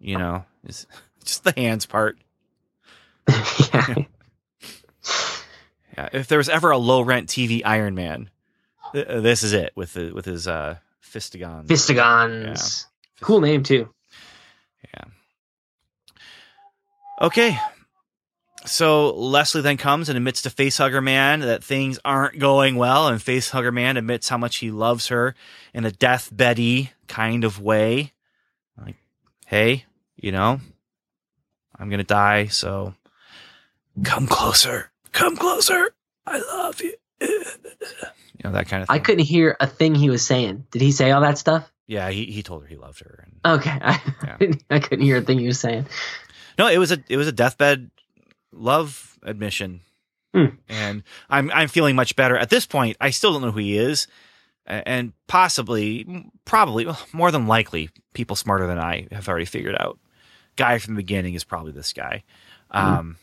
[0.00, 0.86] You know, it's
[1.24, 2.18] just the hands part.
[3.28, 3.94] yeah.
[5.98, 8.30] Yeah, if there was ever a low rent TV Iron Man,
[8.94, 11.66] th- this is it with the with his uh, Fistagon.
[11.66, 12.86] Fistigons.
[13.20, 13.90] Cool name too.
[14.94, 15.04] Yeah.
[17.20, 17.58] Okay.
[18.66, 23.18] So Leslie then comes and admits to Facehugger Man that things aren't going well, and
[23.20, 25.34] Facehugger Man admits how much he loves her
[25.72, 28.12] in a deathbeddy kind of way.
[28.80, 28.96] Like,
[29.46, 30.60] hey, you know,
[31.78, 32.94] I'm gonna die, so
[34.04, 35.90] come closer, come closer.
[36.26, 36.94] I love you.
[38.42, 38.94] You know that kind of thing.
[38.96, 40.64] I couldn't hear a thing he was saying.
[40.70, 41.70] Did he say all that stuff?
[41.86, 43.26] Yeah, he, he told her he loved her.
[43.26, 43.70] And, Okay.
[43.82, 44.52] I, Yeah.
[44.70, 45.84] I couldn't hear a thing he was saying.
[46.56, 47.90] No, it was a it was a deathbed
[48.52, 49.80] love admission,
[50.34, 50.46] Hmm.
[50.68, 52.96] and I'm I'm feeling much better at this point.
[53.00, 54.06] I still don't know who he is,
[54.66, 59.98] and possibly, probably, more than likely, people smarter than I have already figured out.
[60.56, 62.22] Guy from the beginning is probably this guy,
[62.70, 63.16] um,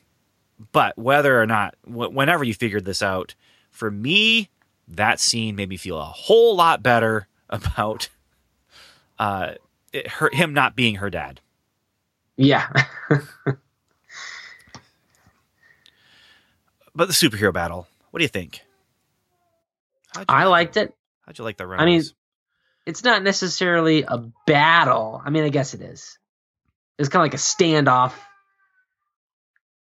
[0.72, 3.36] but whether or not, wh- whenever you figured this out,
[3.72, 4.50] for me,
[4.88, 8.10] that scene made me feel a whole lot better about
[9.20, 9.54] uh,
[9.94, 11.40] it, her, him not being her dad.
[12.36, 12.68] Yeah.
[16.98, 18.62] But the superhero battle, what do you think?
[20.18, 20.94] You, I liked it.
[21.26, 21.80] how'd you like the run?
[21.80, 22.02] I mean.
[22.88, 25.22] It's not necessarily a battle.
[25.24, 26.18] I mean, I guess it is.
[26.98, 28.14] It's kind of like a standoff.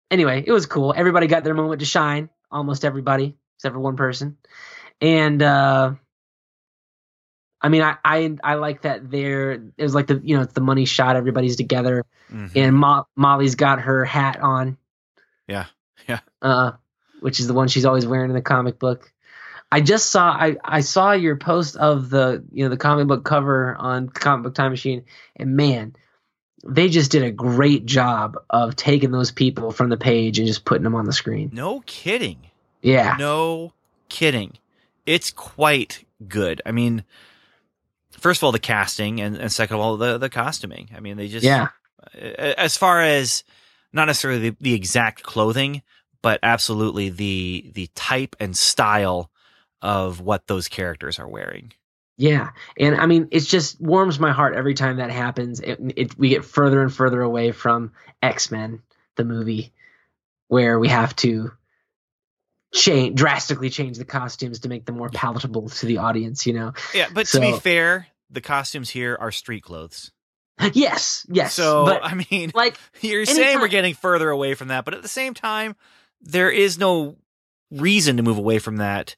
[0.10, 0.94] Anyway, it was cool.
[0.96, 2.30] Everybody got their moment to shine.
[2.50, 4.38] Almost everybody, except for one person.
[5.02, 5.96] And uh
[7.62, 9.52] I mean, I I, I like that there.
[9.52, 11.18] It was like the you know it's the money shot.
[11.18, 12.52] Everybody's together, Mhm.
[12.56, 14.78] and Mo- Molly's got her hat on.
[15.50, 15.66] Yeah,
[16.08, 16.20] yeah.
[16.42, 16.72] Uh,
[17.26, 19.12] which is the one she's always wearing in the comic book.
[19.72, 23.26] I just saw I, I saw your post of the you know the comic book
[23.26, 25.96] cover on Comic Book Time Machine, and man,
[26.64, 30.66] they just did a great job of taking those people from the page and just
[30.66, 31.50] putting them on the screen.
[31.52, 32.52] No kidding.
[32.84, 33.74] Yeah, No
[34.08, 34.60] kidding.
[35.08, 36.62] It's quite good.
[36.64, 37.06] I mean,
[38.12, 40.92] first of all, the casting, and, and second of all, the the costuming.
[40.96, 41.70] I mean, they just yeah,
[42.14, 43.44] as far as
[43.92, 45.82] not necessarily the, the exact clothing,
[46.26, 49.30] but absolutely the the type and style
[49.84, 51.72] of what those characters are wearing.
[52.18, 52.50] yeah.
[52.80, 55.60] And I mean, it just warms my heart every time that happens.
[55.60, 57.92] It, it we get further and further away from
[58.24, 58.82] X Men,
[59.18, 59.72] the movie,
[60.48, 61.52] where we have to
[62.74, 66.48] change drastically change the costumes to make them more palatable to the audience.
[66.48, 66.74] You know.
[66.96, 70.12] Yeah, but to be fair, the costumes here are street clothes.
[70.74, 71.54] Yes, yes.
[71.54, 75.04] So but I mean, like, you're saying we're getting further away from that, but at
[75.04, 75.76] the same time,
[76.26, 77.18] there is no
[77.72, 79.16] reason to move away from that.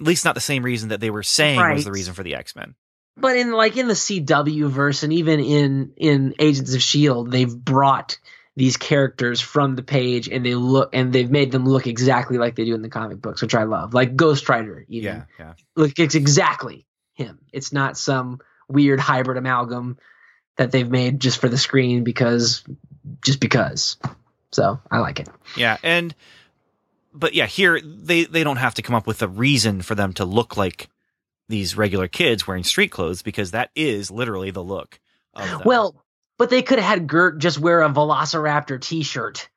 [0.00, 2.34] At least not the same reason that they were saying was the reason for the
[2.34, 2.74] X Men.
[3.16, 7.54] but in like in the CW verse and even in in Agents of Shield, they've
[7.56, 8.18] brought
[8.54, 12.56] these characters from the page and they look and they've made them look exactly like
[12.56, 13.94] they do in the comic books, which I love.
[13.94, 15.16] Like Ghost Rider, even.
[15.16, 15.52] Yeah, yeah.
[15.76, 17.38] Like it's exactly him.
[17.52, 19.98] It's not some weird hybrid amalgam
[20.56, 22.64] that they've made just for the screen because
[23.24, 23.96] just because.
[24.52, 25.28] So I like it.
[25.56, 26.14] Yeah, and
[27.12, 30.12] but yeah, here they they don't have to come up with a reason for them
[30.14, 30.88] to look like
[31.48, 35.00] these regular kids wearing street clothes because that is literally the look
[35.34, 35.64] of.
[35.64, 35.94] Well,
[36.38, 39.48] but they could have had Gert just wear a Velociraptor T-shirt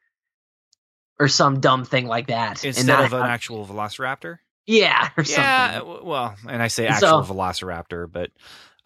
[1.20, 4.40] or some dumb thing like that, instead of an have- actual Velociraptor.
[4.66, 6.06] yeah, or Yeah, something.
[6.08, 8.32] well, and I say So- actual Velociraptor, but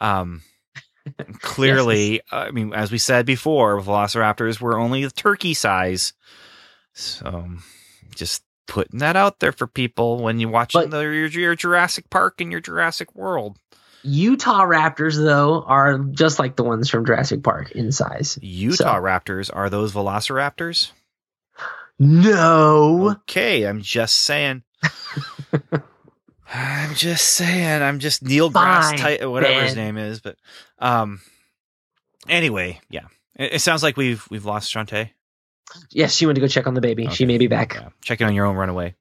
[0.01, 0.41] um,
[1.41, 6.13] clearly, I mean, as we said before, Velociraptors were only the turkey size.
[6.93, 7.47] So,
[8.15, 12.09] just putting that out there for people when you watch But- the, your, your Jurassic
[12.09, 13.57] Park and your Jurassic World.
[14.03, 18.37] Utah raptors, though, are just like the ones from Jurassic Park in size.
[18.41, 20.91] Utah So- raptors are those velociraptors?
[21.97, 23.11] No.
[23.21, 24.63] Okay, I'm just saying.
[26.55, 27.81] I'm just saying.
[27.81, 30.19] I'm just Neil Grass, type, whatever his name is.
[30.21, 30.37] But
[30.79, 31.21] um,
[32.29, 33.05] anyway, yeah.
[33.35, 35.09] It, it sounds like we've we've lost Shantae.
[35.91, 37.07] Yes, she went to go check on the baby.
[37.09, 37.73] She may be back.
[37.75, 38.95] Yeah, checking on your own runaway.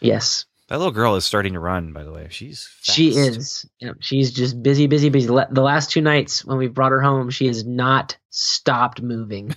[0.00, 1.92] Yes, That little girl is starting to run.
[1.92, 2.96] By the way, she's fast.
[2.96, 3.66] she is.
[3.80, 5.26] Yep, she's just busy, busy, busy.
[5.26, 9.54] The last two nights when we brought her home, she has not stopped moving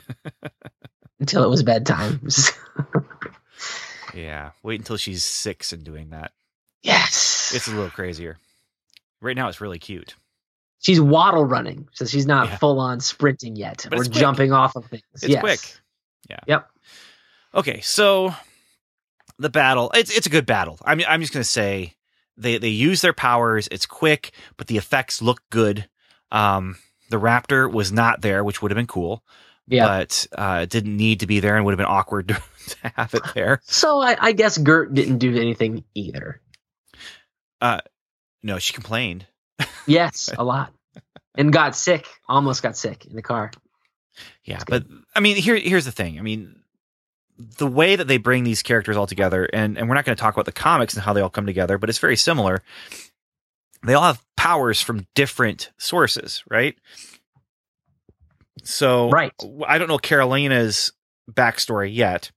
[1.19, 2.27] until it was bedtime.
[4.15, 6.33] Yeah, wait until she's six and doing that.
[6.83, 8.37] Yes, It's a little crazier.
[9.21, 10.15] Right now, it's really cute.
[10.79, 12.57] she's waddle running, so she's not Yeah.
[12.57, 15.03] full on sprinting yet But or it's jumping off of things.
[15.15, 15.39] It's yes.
[15.41, 15.59] quick.
[16.29, 16.39] Yeah.
[16.47, 16.69] Yep.
[17.55, 18.33] Okay, so
[19.39, 20.77] the battle it's it's a good battle.
[20.83, 21.93] I mean I'm just gonna say
[22.37, 25.87] they they use their powers, it's quick, but the effects look good.
[26.31, 26.77] Um
[27.09, 29.23] the raptor was not there, which would have been cool,
[29.67, 29.87] Yeah.
[29.87, 33.13] but uh it didn't need to be there and would have been awkward to have
[33.13, 33.61] it there.
[33.63, 36.41] so I, I guess Gert didn't do anything either.
[37.63, 37.79] Uh,
[38.43, 39.25] no, she complained.
[39.87, 40.73] Yes, a lot,
[41.35, 42.05] and got sick.
[42.27, 43.51] Almost got sick in the car.
[44.43, 44.83] Yeah, but
[45.15, 46.19] I mean, here here's the thing.
[46.19, 46.59] I mean,
[47.37, 50.21] the way that they bring these characters all together, and and we're not going to
[50.21, 52.61] talk about the comics and how they all come together, but it's very similar.
[53.85, 56.75] They all have powers from different sources, right?
[58.63, 59.33] So, Right.
[59.67, 60.91] I don't know Carolina's
[61.31, 62.31] backstory yet.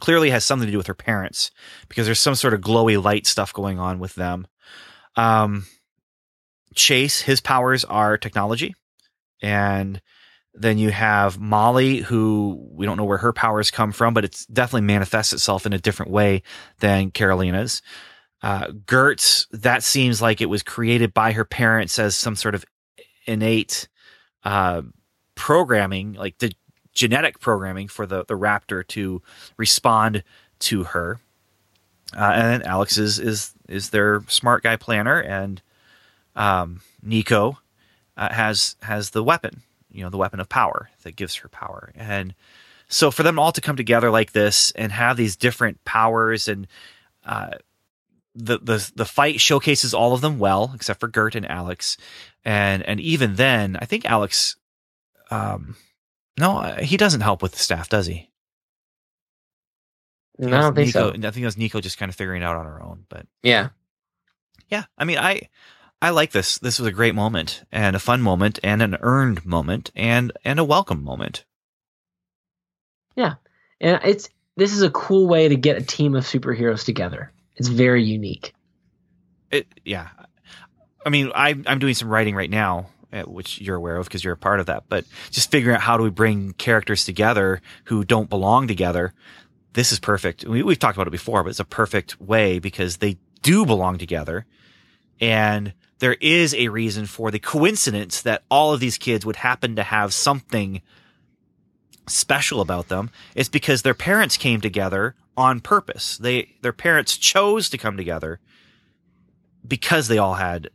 [0.00, 1.50] Clearly has something to do with her parents
[1.88, 4.46] because there's some sort of glowy light stuff going on with them.
[5.16, 5.66] Um,
[6.74, 8.74] Chase, his powers are technology.
[9.40, 10.00] And
[10.54, 14.46] then you have Molly, who we don't know where her powers come from, but it's
[14.46, 16.42] definitely manifests itself in a different way
[16.80, 17.82] than Carolina's.
[18.42, 22.64] Uh, Gert's, that seems like it was created by her parents as some sort of
[23.26, 23.88] innate
[24.44, 24.82] uh,
[25.34, 26.52] programming, like the
[26.94, 29.22] genetic programming for the, the raptor to
[29.56, 30.22] respond
[30.60, 31.20] to her.
[32.16, 35.60] Uh, and then Alex is, is, is their smart guy planner, and
[36.36, 37.58] um, Nico
[38.16, 41.92] uh, has has the weapon, you know, the weapon of power that gives her power.
[41.94, 42.34] And
[42.88, 46.66] so for them all to come together like this and have these different powers and
[47.24, 47.52] uh,
[48.34, 51.96] the the the fight showcases all of them well, except for Gert and Alex.
[52.44, 54.56] And and even then, I think Alex,
[55.30, 55.76] um,
[56.38, 58.30] no, uh, he doesn't help with the staff, does he?
[60.40, 61.16] I don't think Nico, so.
[61.16, 63.06] I think it was Nico just kind of figuring it out on her own.
[63.08, 63.68] But Yeah.
[64.68, 65.48] yeah, I mean, I
[66.02, 66.58] I like this.
[66.58, 70.58] This was a great moment and a fun moment and an earned moment and and
[70.58, 71.44] a welcome moment.
[73.16, 73.34] Yeah,
[73.80, 77.32] and it's this is a cool way to get a team of superheroes together.
[77.56, 78.52] It's very unique.
[79.50, 80.08] It yeah.
[81.06, 84.24] I mean, I I'm doing some writing right now, Eh, which you're aware of because
[84.24, 84.84] you're a part of that.
[84.88, 89.14] But just figuring out how do we bring characters together who don't belong together.
[89.74, 90.44] This is perfect.
[90.44, 93.98] We, we've talked about it before, but it's a perfect way because they do belong
[93.98, 94.46] together,
[95.20, 99.76] and there is a reason for the coincidence that all of these kids would happen
[99.76, 100.82] to have something
[102.08, 103.10] special about them.
[103.36, 106.18] It's because their parents came together on purpose.
[106.18, 108.40] They their parents chose to come together
[109.64, 110.70] because they all had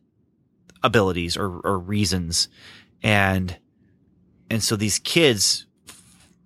[0.84, 2.48] abilities or, or reasons.
[3.04, 3.58] And
[4.50, 5.66] and so these kids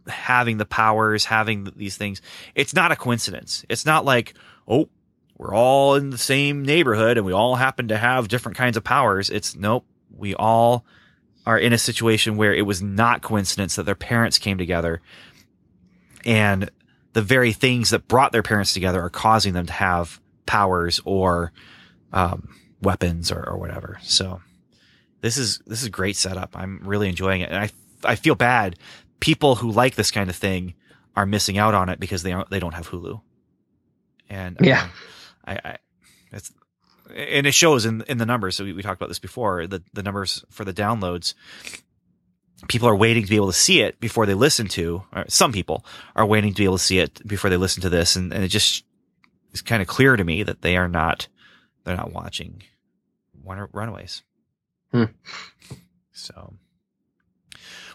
[0.08, 2.22] having the powers having these things
[2.56, 3.66] it's not a coincidence.
[3.70, 4.34] It's not like
[4.68, 4.90] oh
[5.38, 8.84] we're all in the same neighborhood and we all happen to have different kinds of
[8.84, 9.30] powers.
[9.30, 10.86] It's nope we all
[11.46, 15.02] are in a situation where it was not coincidence that their parents came together.
[16.26, 16.70] And
[17.14, 21.52] the very things that brought their parents together are causing them to have powers or
[22.14, 23.98] um, weapons or, or whatever.
[24.04, 24.42] So
[25.22, 26.52] this is this is a great setup.
[26.56, 27.72] I'm really enjoying it, and I
[28.04, 28.78] I feel bad.
[29.20, 30.74] People who like this kind of thing
[31.16, 33.22] are missing out on it because they aren't they don't have Hulu.
[34.30, 34.84] And Yeah.
[34.84, 34.90] um,
[35.46, 35.78] I, I
[36.32, 36.52] it's
[37.16, 38.56] and it shows in in the numbers.
[38.56, 39.68] So we, we talked about this before.
[39.68, 41.34] The the numbers for the downloads.
[42.70, 45.04] People are waiting to be able to see it before they listen to.
[45.14, 47.90] Or some people are waiting to be able to see it before they listen to
[47.90, 48.86] this, and, and it just
[49.52, 51.28] is kind of clear to me that they are not
[51.84, 52.64] they're not watching
[53.44, 54.24] Run- Runaways.
[54.92, 55.06] Hmm.
[56.12, 56.54] So,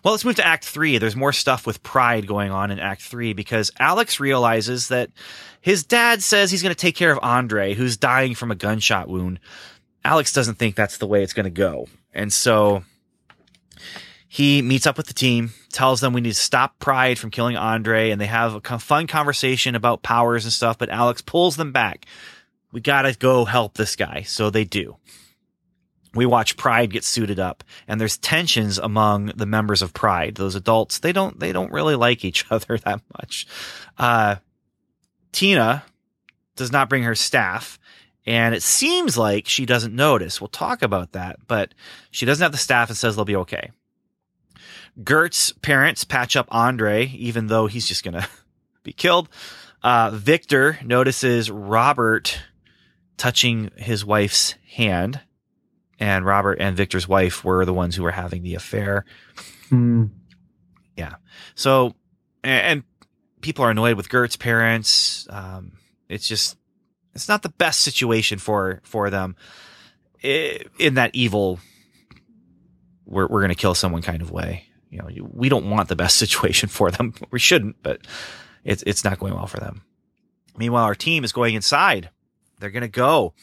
[0.02, 0.98] well, let's move to Act Three.
[0.98, 5.10] There's more stuff with Pride going on in Act Three because Alex realizes that
[5.60, 9.08] his dad says he's going to take care of Andre, who's dying from a gunshot
[9.08, 9.40] wound.
[10.04, 12.82] Alex doesn't think that's the way it's going to go, and so
[14.28, 17.56] he meets up with the team, tells them we need to stop Pride from killing
[17.56, 20.76] Andre, and they have a fun conversation about powers and stuff.
[20.78, 22.04] But Alex pulls them back.
[22.70, 24.96] We gotta go help this guy, so they do.
[26.14, 30.34] We watch Pride get suited up, and there's tensions among the members of Pride.
[30.36, 33.46] Those adults, they don't they don't really like each other that much.
[33.96, 34.36] Uh,
[35.32, 35.84] Tina
[36.56, 37.78] does not bring her staff,
[38.26, 40.40] and it seems like she doesn't notice.
[40.40, 41.74] We'll talk about that, but
[42.10, 43.70] she doesn't have the staff and says they'll be okay.
[45.04, 48.28] Gert's parents patch up Andre, even though he's just gonna
[48.82, 49.28] be killed.
[49.82, 52.40] Uh, Victor notices Robert
[53.16, 55.20] touching his wife's hand,
[55.98, 59.04] and Robert and Victor's wife were the ones who were having the affair.
[60.96, 61.14] Yeah.
[61.54, 61.94] So,
[62.42, 62.82] and, and
[63.40, 65.26] people are annoyed with Gert's parents.
[65.30, 65.72] Um,
[66.08, 66.56] it's just,
[67.14, 69.36] it's not the best situation for for them
[70.22, 71.58] in that evil.
[73.06, 74.66] We're we're gonna kill someone kind of way.
[74.90, 77.14] You know, we don't want the best situation for them.
[77.30, 78.00] We shouldn't, but
[78.64, 79.82] it's it's not going well for them.
[80.56, 82.10] Meanwhile, our team is going inside.
[82.60, 83.34] They're gonna go.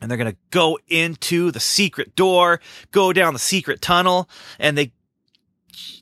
[0.00, 2.60] And they're gonna go into the secret door,
[2.92, 4.92] go down the secret tunnel, and they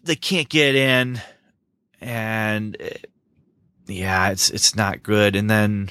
[0.05, 1.21] they can't get in.
[2.01, 2.89] And uh,
[3.87, 5.37] yeah it's it's not good.
[5.37, 5.91] And then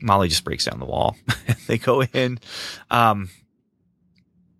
[0.00, 1.16] molly just breaks down the wall.
[1.66, 2.38] They go in
[2.90, 3.30] um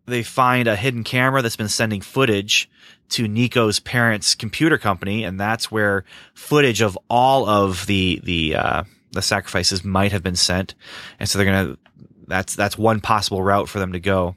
[0.07, 2.71] they find a hidden camera that's been sending footage
[3.11, 5.23] to nico's parents computer company.
[5.25, 10.37] And that's where footage of all of the the uh the sacrifices might have been
[10.37, 10.75] sent.
[11.19, 11.77] And so they're gonna
[12.27, 14.37] that's that's one possible route for them to go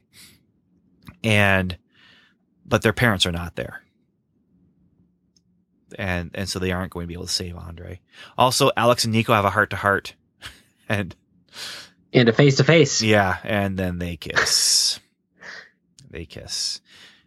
[1.23, 1.77] and
[2.65, 3.81] but their parents are not there.
[5.97, 8.01] And and so they aren't going to be able to save Andre.
[8.37, 10.15] Also, Alex and Nico have a heart to heart.
[10.89, 11.15] And
[12.13, 13.01] And a face to face.
[13.01, 15.01] yeah, and then they kiss.
[16.09, 16.79] they kiss.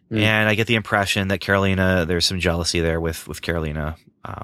[0.09, 0.17] Hmm.
[0.17, 3.97] And I get the impression that Karolina, there's some jealousy there with with Karolina,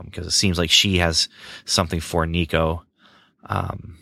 [0.06, 1.30] because it seems like she has
[1.66, 2.84] something for Nico.
[3.46, 3.98] Um,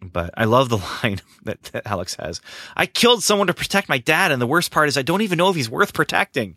[0.00, 2.40] but I love the line that, that Alex has.
[2.76, 5.38] I killed someone to protect my dad, and the worst part is I don't even
[5.38, 6.56] know if he's worth protecting.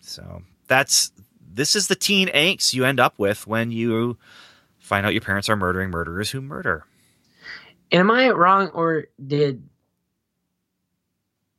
[0.00, 1.12] So that's
[1.54, 4.16] this is the teen angst you end up with when you
[4.78, 6.84] find out your parents are murdering murderers who murder.
[7.90, 9.62] And am I wrong, or did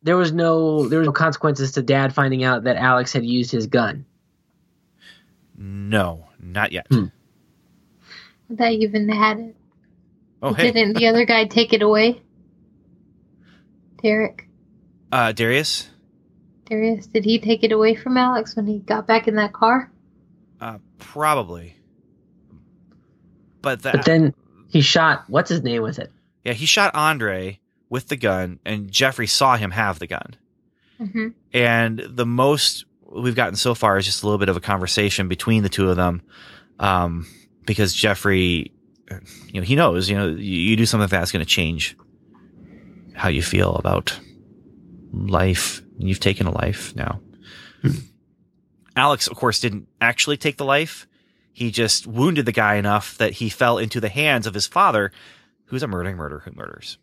[0.02, 3.52] there was no there was no consequences to Dad finding out that Alex had used
[3.52, 4.06] his gun?
[5.56, 6.88] No, not yet.
[6.90, 7.06] Hmm.
[8.50, 9.56] That even had it.
[10.44, 12.22] Oh, hey, Didn't the other guy take it away?
[14.02, 14.48] Derek.
[15.12, 15.90] uh, Darius.
[16.66, 19.90] Darius, did he take it away from Alex when he got back in that car?
[20.60, 21.76] Uh, probably.
[23.62, 24.34] But that, But then
[24.70, 26.12] he shot what's his name with it.
[26.44, 30.36] yeah, he shot Andre with the gun, and Geoffrey saw him have the gun.
[31.00, 31.28] Mm-hmm.
[31.54, 35.28] And the most we've gotten so far is just a little bit of a conversation
[35.30, 36.22] between the two of them,
[36.80, 37.28] um,
[37.66, 38.73] because Geoffrey,
[39.10, 41.98] you know, he knows, you know, you, you do something that's going to change
[43.16, 44.20] how you feel about
[45.12, 45.82] life.
[45.98, 47.20] You've taken a life now.
[48.96, 51.08] Alex, of course, didn't actually take the life.
[51.52, 55.12] He just wounded the guy enough that he fell into the hands of his father,
[55.66, 56.98] who's a murdering murderer who murders.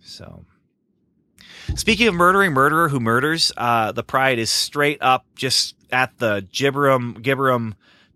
[0.00, 0.44] So,
[1.74, 6.46] speaking of murdering murderer who murders, uh, the Pride is straight up just at the
[6.52, 7.74] Gibberum Gibberum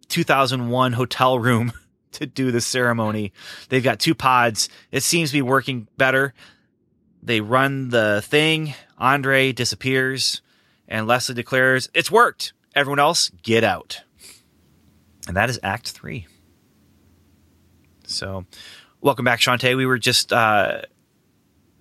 [0.09, 1.73] 2001 hotel room
[2.13, 3.33] to do the ceremony.
[3.69, 4.69] They've got two pods.
[4.93, 6.35] It seems to be working better.
[7.23, 8.75] They run the thing.
[8.99, 10.41] Andre disappears,
[10.87, 12.53] and Leslie declares, "It's worked.
[12.75, 14.01] Everyone else, get out."
[15.27, 16.27] And that is Act Three.
[18.07, 18.47] So,
[19.01, 19.77] welcome back, Shantae.
[19.77, 20.33] We were just.
[20.33, 20.83] Uh,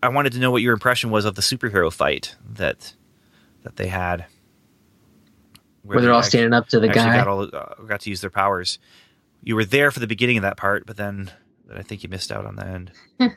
[0.04, 2.94] I wanted to know what your impression was of the superhero fight that
[3.64, 4.26] that they had,
[5.84, 7.16] Where they're all actually- standing up to the guy.
[7.18, 8.80] got all uh, got to use their powers.
[9.42, 11.32] You were there for the beginning of that part, but then
[11.74, 12.92] I think you missed out on the end.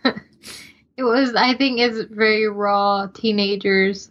[1.01, 4.11] It was, I think, it's very raw teenagers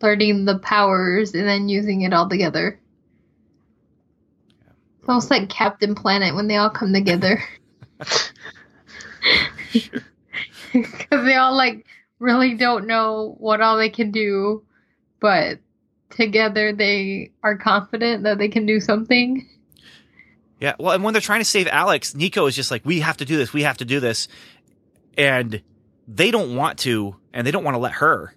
[0.00, 2.80] learning the powers and then using it all together.
[4.98, 7.44] It's almost like Captain Planet when they all come together.
[10.72, 11.84] Because they all, like,
[12.18, 14.64] really don't know what all they can do,
[15.20, 15.58] but
[16.08, 19.46] together they are confident that they can do something.
[20.62, 23.16] Yeah, well, and when they're trying to save Alex, Nico is just like, "We have
[23.16, 23.52] to do this.
[23.52, 24.28] We have to do this,"
[25.18, 25.60] and
[26.06, 28.32] they don't want to, and they don't want to let her,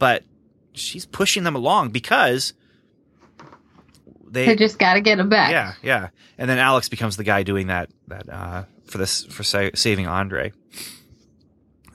[0.00, 0.24] but
[0.72, 2.54] she's pushing them along because
[4.28, 5.52] they, They just gotta get it back.
[5.52, 6.08] yeah, yeah,
[6.38, 10.08] and then Alex becomes the guy doing that that uh, for this for sa- saving
[10.08, 10.52] Andre.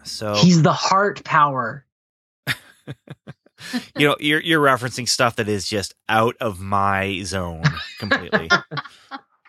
[0.04, 1.86] So He's the heart power.
[3.98, 7.64] you know you're you're referencing stuff that is just out of my zone
[8.00, 8.48] completely.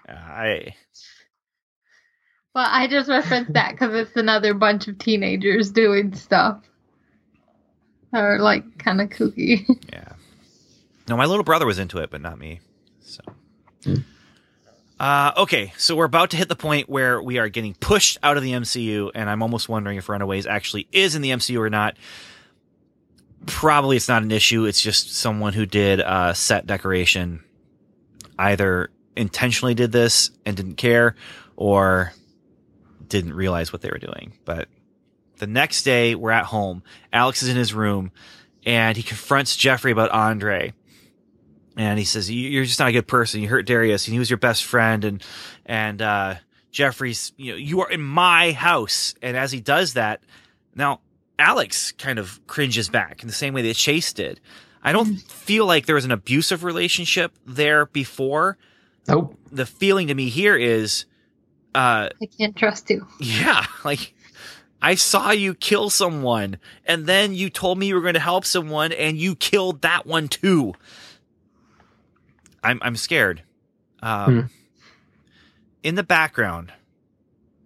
[0.08, 0.74] I
[2.54, 6.62] Well, I just referenced that because it's another bunch of teenagers doing stuff
[8.12, 9.66] that are like kind of kooky.
[9.92, 10.12] Yeah.
[11.08, 12.60] No, my little brother was into it, but not me.
[13.00, 13.20] So.
[14.98, 18.36] Uh, okay, so we're about to hit the point where we are getting pushed out
[18.36, 21.70] of the MCU, and I'm almost wondering if Runaways actually is in the MCU or
[21.70, 21.96] not.
[23.44, 24.64] Probably it's not an issue.
[24.64, 27.44] It's just someone who did uh, set decoration
[28.38, 31.16] either intentionally did this and didn't care,
[31.56, 32.12] or
[33.06, 34.32] didn't realize what they were doing.
[34.44, 34.68] But
[35.38, 36.82] the next day, we're at home.
[37.12, 38.10] Alex is in his room,
[38.64, 40.72] and he confronts Geoffrey about Andre.
[41.76, 43.40] And he says "You- you're just not a good person.
[43.42, 45.04] You hurt darius and he was your best friend.
[45.04, 45.22] And
[45.66, 46.34] and uh
[46.70, 49.14] jeffrey's you know you are in my house.
[49.20, 50.22] And as he does that
[50.74, 51.00] now
[51.38, 54.40] alex kind of cringes back in the same way that chase did.
[54.82, 58.56] I don't feel like there was an abusive relationship there before
[59.08, 59.38] Nope.
[59.52, 61.04] the feeling to me here is
[61.74, 63.06] uh I can't trust you.
[63.20, 64.14] yeah, like
[64.82, 68.44] I saw you kill someone and then you told me you were going to help
[68.44, 70.74] someone and you killed that one too.
[72.62, 73.42] I'm I'm scared.
[74.02, 74.46] Um Hmm.
[75.82, 76.72] in the background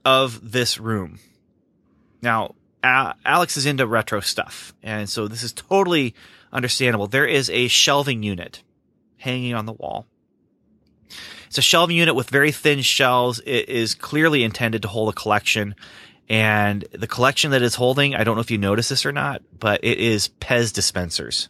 [0.05, 1.18] of this room.
[2.22, 6.14] Now, A- Alex is into retro stuff, and so this is totally
[6.53, 7.07] understandable.
[7.07, 8.62] There is a shelving unit
[9.18, 10.07] hanging on the wall.
[11.51, 13.40] It's a shelving unit with very thin shelves.
[13.44, 15.74] It is clearly intended to hold a collection.
[16.28, 19.42] And the collection that it's holding, I don't know if you noticed this or not,
[19.59, 21.48] but it is Pez dispensers.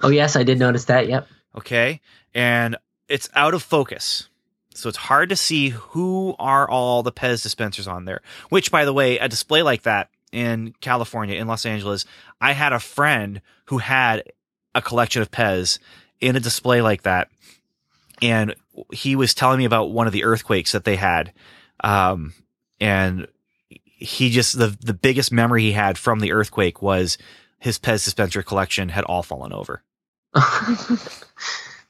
[0.00, 1.08] Oh yes, I did notice that.
[1.08, 1.26] Yep.
[1.56, 2.00] Okay.
[2.36, 2.76] And
[3.08, 4.28] it's out of focus.
[4.76, 8.20] So it's hard to see who are all the Pez dispensers on there.
[8.50, 12.04] Which, by the way, a display like that in California, in Los Angeles,
[12.40, 14.22] I had a friend who had
[14.72, 15.80] a collection of Pez
[16.20, 17.28] in a display like that.
[18.22, 18.54] And
[18.92, 21.32] he was telling me about one of the earthquakes that they had.
[21.82, 22.34] Um,
[22.80, 23.28] and
[23.80, 27.18] he just, the, the biggest memory he had from the earthquake was
[27.58, 29.82] his Pez dispenser collection had all fallen over.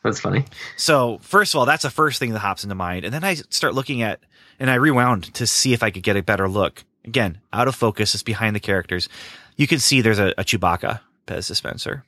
[0.03, 0.45] That's funny.
[0.77, 3.05] So first of all, that's the first thing that hops into mind.
[3.05, 4.20] And then I start looking at,
[4.61, 6.85] and I rewound to see if I could get a better look.
[7.05, 9.09] Again, out of focus, it's behind the characters.
[9.57, 12.05] You can see there's a, a Chewbacca Pez dispenser.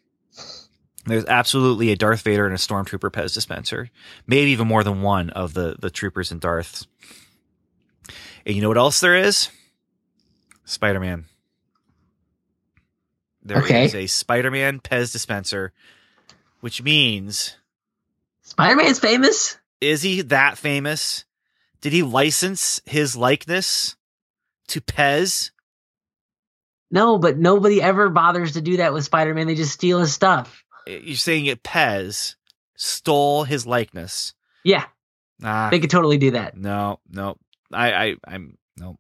[1.09, 3.90] There's absolutely a Darth Vader and a Stormtrooper Pez dispenser.
[4.26, 6.86] Maybe even more than one of the, the troopers and Darths.
[8.46, 9.48] And you know what else there is?
[10.64, 11.24] Spider-Man.
[13.42, 14.04] There is Okay.
[14.04, 15.72] a Spider-Man Pez dispenser,
[16.61, 17.56] which means
[18.42, 19.56] Spider Man's famous.
[19.80, 21.24] is he that famous?
[21.80, 23.96] Did he license his likeness
[24.68, 25.50] to Pez?
[26.90, 29.46] No, but nobody ever bothers to do that with Spider Man.
[29.46, 30.64] They just steal his stuff.
[30.89, 32.34] You're saying it Pez
[32.76, 34.34] stole his likeness.
[34.64, 34.84] Yeah,
[35.41, 36.57] Nah, they could totally do that.
[36.57, 37.36] no, no.
[37.72, 38.99] I, I, I'm no,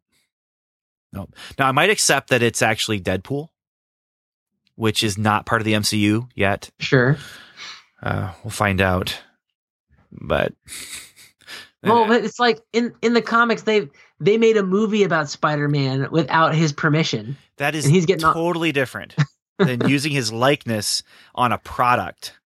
[1.12, 1.28] no.
[1.58, 3.48] Now I might accept that it's actually Deadpool,
[4.76, 6.70] which is not part of the MCU yet.
[6.78, 7.16] Sure.
[8.02, 9.18] Uh, we'll find out.
[10.12, 10.52] But
[11.82, 13.88] Well, but it's like in in the comics they
[14.20, 17.36] they made a movie about Spider Man without his permission.
[17.56, 19.14] That is And he's getting all- totally different
[19.58, 21.02] than using his likeness
[21.34, 22.38] on a product.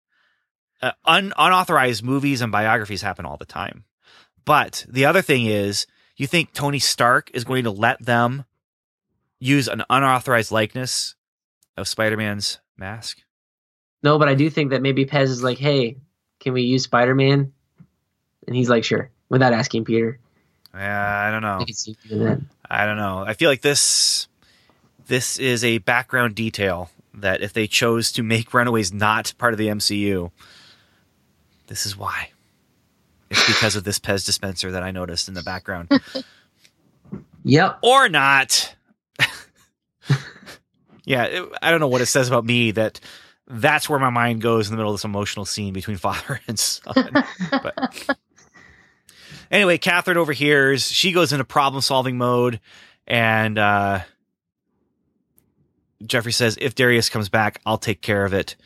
[0.82, 3.84] Uh, un- unauthorized movies and biographies happen all the time.
[4.44, 5.86] But the other thing is,
[6.16, 8.44] you think Tony Stark is going to let them
[9.38, 11.14] use an unauthorized likeness
[11.76, 13.18] of Spider Man's mask?
[14.02, 15.98] No, but I do think that maybe Pez is like, hey,
[16.40, 17.52] can we use Spider Man?
[18.46, 20.18] And he's like, sure, without asking Peter.
[20.74, 21.58] Yeah, I don't know.
[21.60, 22.40] I can see that.
[22.68, 23.24] I don't know.
[23.26, 24.28] I feel like this
[25.06, 29.58] this is a background detail that if they chose to make Runaways not part of
[29.58, 30.30] the MCU,
[31.66, 32.30] this is why.
[33.30, 35.88] It's because of this Pez dispenser that I noticed in the background.
[37.42, 37.78] Yep.
[37.82, 38.74] or not.
[41.04, 43.00] yeah, it- I don't know what it says about me that
[43.46, 46.58] that's where my mind goes in the middle of this emotional scene between father and
[46.58, 46.92] son.
[47.50, 48.16] but
[49.50, 50.86] anyway, Catherine overhears.
[50.90, 52.60] She goes into problem solving mode,
[53.06, 54.00] and uh,
[56.04, 58.56] Geoffrey says, "If Darius comes back, I'll take care of it."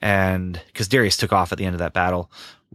[0.00, 2.30] And because Darius took off at the end of that battle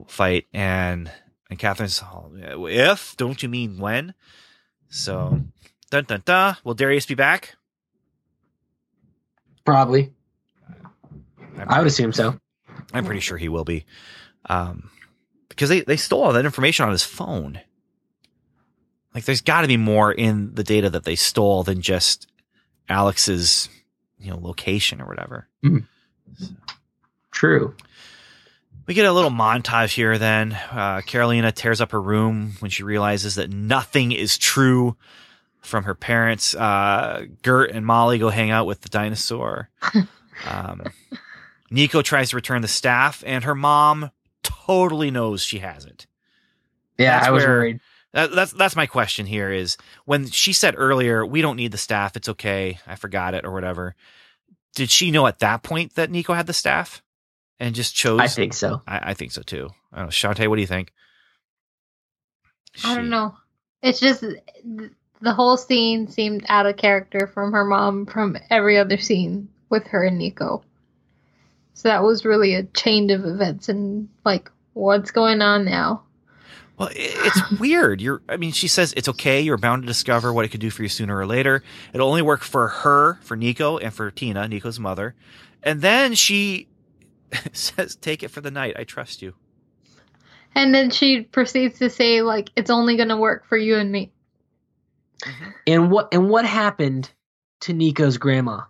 [0.08, 1.12] fight, and
[1.50, 2.32] and Catherine's, "Oh,
[2.68, 4.14] "If don't you mean when?"
[4.90, 5.42] So,
[5.90, 6.58] dun dun dun.
[6.64, 7.56] Will Darius be back?
[9.66, 10.14] Probably.
[11.58, 12.40] I'm I would assume so.
[12.94, 13.86] I'm pretty sure he will be.
[14.48, 14.92] Um,
[15.50, 17.60] because they, they stole all that information on his phone.
[19.14, 22.28] Like, there's got to be more in the data that they stole than just
[22.90, 23.70] Alex's,
[24.20, 25.48] you know, location or whatever.
[27.32, 27.76] True.
[28.88, 30.54] We get a little montage here then.
[30.54, 34.96] Uh, Karolina tears up her room when she realizes that nothing is true
[35.62, 36.54] from her parents.
[36.54, 39.70] Uh, Gert and Molly go hang out with the dinosaur.
[40.46, 40.82] Um,
[41.72, 44.12] Nico tries to return the staff, and her mom
[44.44, 46.08] totally knows she has it.
[46.98, 47.80] Yeah, That's I was where- worried.
[48.16, 51.78] That, that's that's my question here is when she said earlier we don't need the
[51.78, 53.94] staff it's okay I forgot it or whatever
[54.74, 57.04] did she know at that point that Nico had the staff
[57.60, 58.82] and just chose I think so.
[58.88, 60.92] I, I think so too I don't know Shantae what do you think
[62.84, 63.36] I don't know.
[63.82, 68.98] It's just the whole scene seemed out of character from her mom from every other
[68.98, 70.64] scene with her and Nico.
[71.74, 76.04] So that was really a chain of events and like what's going on now.
[76.78, 78.02] Well, it's weird.
[78.02, 79.42] You're, I mean, she says it's okay.
[79.42, 81.64] You're bound to discover what it could do for you sooner or later.
[81.94, 85.16] It'll only work for her, for Nico, and for Tina, Nico's mother.
[85.64, 86.68] And then she
[87.54, 88.76] says, "Take it for the night.
[88.78, 89.36] I trust you."
[90.54, 93.92] And then she proceeds to say like it's only going to work for you and
[93.92, 94.12] me.
[95.22, 95.50] Mm-hmm.
[95.68, 97.10] And what and what happened
[97.62, 98.62] to Nico's grandma?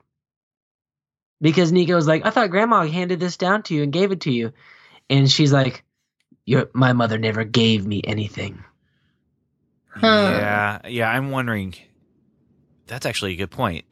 [1.41, 4.31] Because Nico's like, I thought grandma handed this down to you and gave it to
[4.31, 4.53] you.
[5.09, 5.83] And she's like,
[6.45, 8.63] Your my mother never gave me anything.
[9.89, 10.07] Huh.
[10.07, 11.09] Yeah, yeah.
[11.09, 11.75] I'm wondering.
[12.87, 13.85] That's actually a good point.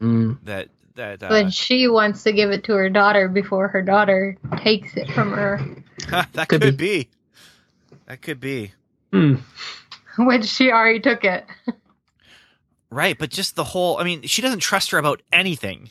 [0.00, 0.38] Mm.
[0.44, 4.36] That that uh, But she wants to give it to her daughter before her daughter
[4.58, 5.60] takes it from her,
[6.32, 7.08] that Could could, be.
[8.06, 8.72] That could be
[9.12, 9.40] Mm.
[10.18, 11.44] which she already took it.
[12.90, 13.16] right.
[13.16, 13.98] But just the whole.
[13.98, 15.90] I mean, she doesn't trust her about anything.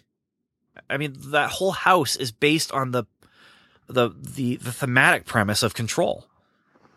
[0.90, 3.06] I mean, that whole house is based on the
[3.88, 6.26] the the, the thematic premise of control.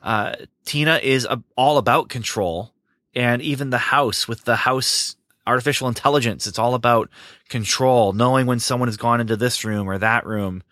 [0.03, 0.35] Uh,
[0.67, 2.73] Tina is a, all about control,
[3.15, 5.17] and even the house with the house
[5.47, 7.11] artificial intelligence, it's all about
[7.49, 10.63] control, knowing when someone has gone into this room or that room,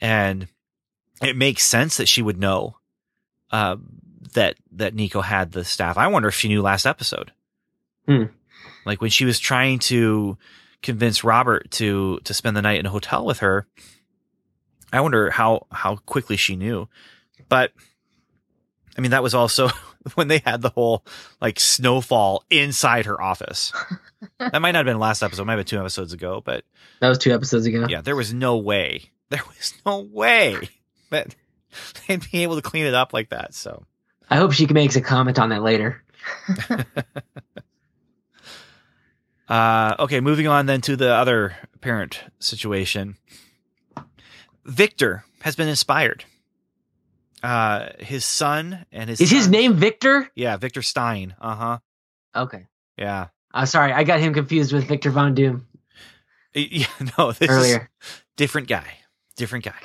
[0.00, 0.48] and
[1.22, 2.76] it makes sense that she would know
[3.50, 3.76] uh,
[4.34, 5.96] that that Nico had the staff.
[5.96, 7.32] I wonder if she knew last episode,
[8.06, 8.24] Hmm.
[8.84, 10.36] like when she was trying to
[10.82, 13.66] convince Robert to to spend the night in a hotel with her.
[14.94, 16.88] I wonder how how quickly she knew,
[17.48, 17.72] but
[18.96, 19.68] I mean that was also
[20.14, 21.04] when they had the whole
[21.40, 23.72] like snowfall inside her office.
[24.38, 26.64] that might not have been last episode, might have been two episodes ago, but
[27.00, 27.86] That was two episodes ago.
[27.88, 30.68] yeah, there was no way, there was no way
[31.10, 31.34] that
[32.06, 33.52] they'd be able to clean it up like that.
[33.52, 33.84] So
[34.30, 36.02] I hope she makes a comment on that later.
[39.48, 43.16] Uh, okay, moving on then to the other parent situation.
[44.64, 46.24] Victor has been inspired.
[47.42, 50.30] Uh, his son and his Is his name Victor?
[50.34, 51.34] Yeah, Victor Stein.
[51.40, 51.78] Uh huh.
[52.34, 52.66] Okay.
[52.96, 53.26] Yeah.
[53.52, 55.66] I'm sorry, I got him confused with Victor Von Doom
[56.54, 56.86] Yeah.
[57.18, 57.90] No, this is earlier.
[58.36, 58.86] different guy.
[59.36, 59.80] Different guy.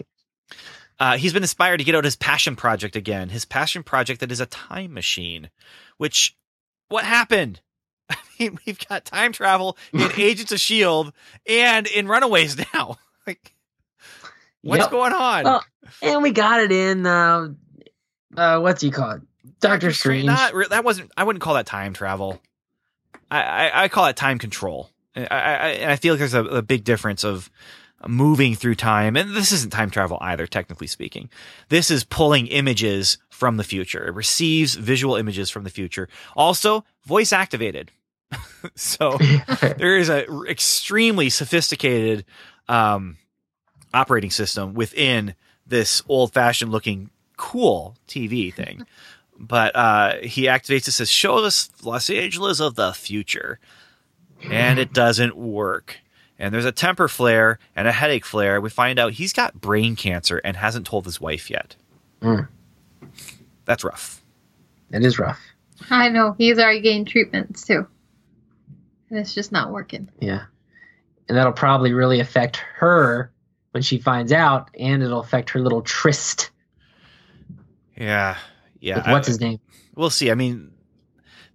[0.99, 3.29] Uh, he's been inspired to get out his passion project again.
[3.29, 5.49] His passion project that is a time machine.
[5.97, 6.35] Which,
[6.89, 7.61] what happened?
[8.09, 11.13] I mean, we've got time travel in Agents of Shield
[11.47, 12.97] and in Runaways now.
[13.25, 13.53] Like,
[14.61, 14.91] what's Yep.
[14.91, 15.43] going on?
[15.43, 15.63] Well,
[16.01, 17.49] And we got it in uh
[18.37, 19.21] uh what's he called?
[19.59, 20.25] Doctor Strange.
[20.25, 21.11] Not that wasn't.
[21.17, 22.41] I wouldn't call that time travel.
[23.31, 24.89] I I, I call it time control.
[25.15, 27.49] I, I I- feel like there's a, a big difference of
[28.07, 31.29] moving through time, and this isn't time travel either, technically speaking.
[31.67, 34.07] This is pulling images from the future.
[34.07, 36.07] It receives visual images from the future.
[36.37, 37.91] Also, voice activated.
[38.75, 39.17] so
[39.77, 42.23] there is a r- extremely sophisticated
[42.69, 43.17] um,
[43.93, 45.35] operating system within
[45.65, 48.85] this old fashioned looking cool TV thing.
[49.39, 53.59] but uh, he activates it says, "Show us Los Angeles of the future,"
[54.43, 55.97] and it doesn't work.
[56.37, 58.61] And there's a temper flare and a headache flare.
[58.61, 61.75] We find out he's got brain cancer and hasn't told his wife yet.
[62.21, 62.47] Mm.
[63.65, 64.21] That's rough.
[64.91, 65.39] It is rough.
[65.89, 67.87] I know he's already getting treatments too,
[69.09, 70.09] and it's just not working.
[70.19, 70.45] Yeah.
[71.27, 73.31] And that'll probably really affect her
[73.71, 76.49] when she finds out, and it'll affect her little tryst
[77.95, 78.37] Yeah,
[78.79, 79.11] yeah.
[79.11, 79.59] what's I- his name?
[79.95, 80.31] We'll see.
[80.31, 80.71] I mean,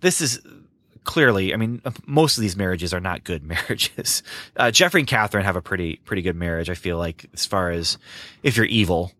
[0.00, 0.40] this is
[1.04, 1.54] clearly.
[1.54, 4.22] I mean, most of these marriages are not good marriages.
[4.56, 6.68] Uh, Geoffrey and Catherine have a pretty pretty good marriage.
[6.68, 7.96] I feel like as far as
[8.42, 9.12] if you're evil.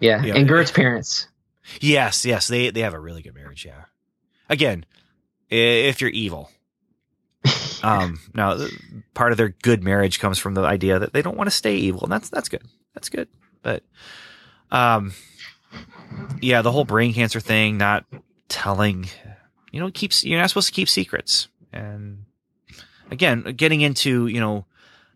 [0.00, 0.22] Yeah.
[0.24, 0.34] Yeah.
[0.36, 1.26] And Gert's parents.
[1.80, 3.64] Yes, yes, they they have a really good marriage.
[3.64, 3.84] Yeah.
[4.48, 4.84] Again,
[5.48, 6.50] if you're evil.
[7.84, 8.66] Um, now
[9.12, 11.76] part of their good marriage comes from the idea that they don't want to stay
[11.76, 12.62] evil, and that's that's good.
[12.94, 13.28] That's good.
[13.62, 13.82] But,
[14.70, 15.12] um,
[16.40, 18.06] yeah, the whole brain cancer thing, not
[18.48, 19.08] telling,
[19.70, 22.24] you know, keeps you're not supposed to keep secrets, and
[23.10, 24.64] again, getting into you know,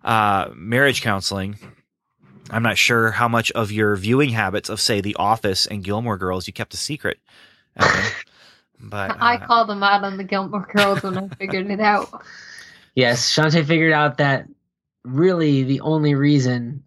[0.04, 1.56] uh, marriage counseling.
[2.50, 6.16] I'm not sure how much of your viewing habits of, say, The Office and Gilmore
[6.16, 7.18] Girls you kept a secret.
[7.76, 12.22] But I uh, called them out on the Gilmore Girls when I figured it out.
[12.98, 14.48] Yes, Shantae figured out that
[15.04, 16.82] really the only reason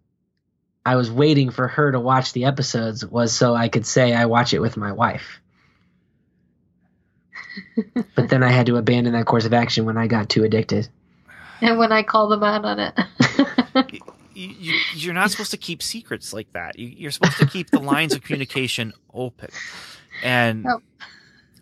[0.84, 4.26] I was waiting for her to watch the episodes was so I could say I
[4.26, 5.40] watch it with my wife.
[8.14, 10.86] but then I had to abandon that course of action when I got too addicted.
[11.62, 13.92] And when I called them out on it.
[14.34, 16.78] you, you, you're not supposed to keep secrets like that.
[16.78, 19.48] You, you're supposed to keep the lines of communication open.
[20.22, 20.82] And Nope.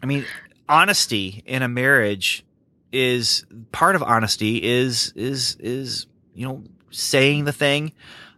[0.02, 0.24] I mean,
[0.68, 2.44] honesty in a marriage
[2.92, 7.92] is part of honesty is is is you know saying the thing.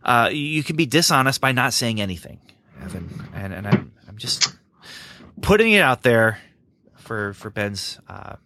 [0.04, 2.40] Uh, you can be dishonest by not saying anything,
[2.82, 3.28] Evan.
[3.34, 4.54] And and I'm I'm just
[5.40, 6.38] putting it out there
[6.96, 8.36] for for Ben's uh,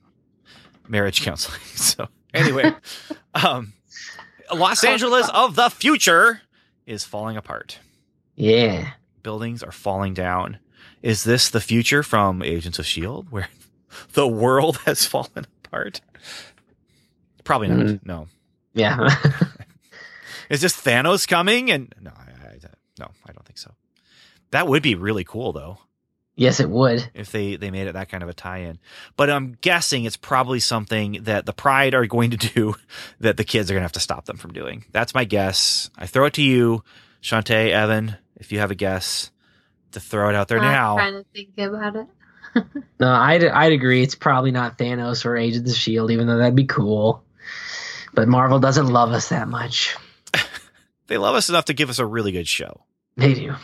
[0.89, 1.61] marriage counseling.
[1.77, 2.75] So anyway,
[3.35, 3.73] um,
[4.55, 6.43] Los Angeles of the future
[6.87, 7.79] is falling apart.
[8.35, 8.93] Yeah.
[9.23, 10.59] Buildings are falling down.
[11.03, 13.49] Is this the future from Agents of S.H.I.E.L.D., where
[14.13, 16.01] the world has fallen apart?
[17.45, 17.87] Probably not.
[17.87, 18.07] Mm.
[18.07, 18.29] No.
[18.75, 19.09] Yeah.
[20.51, 21.71] Is this Thanos coming?
[21.71, 22.59] And no, I, I,
[22.99, 23.73] no, I don't think so.
[24.51, 25.79] That would be really cool, though,
[26.37, 27.11] yes, it would.
[27.15, 28.79] if they they made it that kind of a tie-in.
[29.17, 32.75] But I'm guessing it's probably something that the Pride are going to do
[33.21, 34.85] that the kids are going to have to stop them from doing.
[34.93, 35.91] That's my guess.
[35.97, 36.85] I throw it to you,
[37.23, 39.31] Shantae, Evan, if you have a guess,
[39.93, 40.95] to throw it out there I'm now.
[40.95, 42.07] trying to think about it.
[42.99, 44.03] No, I'd, I'd agree.
[44.03, 47.23] It's probably not Thanos or Agents of the S.H.I.E.L.D., even though that'd be cool.
[48.15, 49.95] But Marvel doesn't love us that much.
[51.07, 52.83] They love us enough to give us a really good show.
[53.17, 53.55] They do.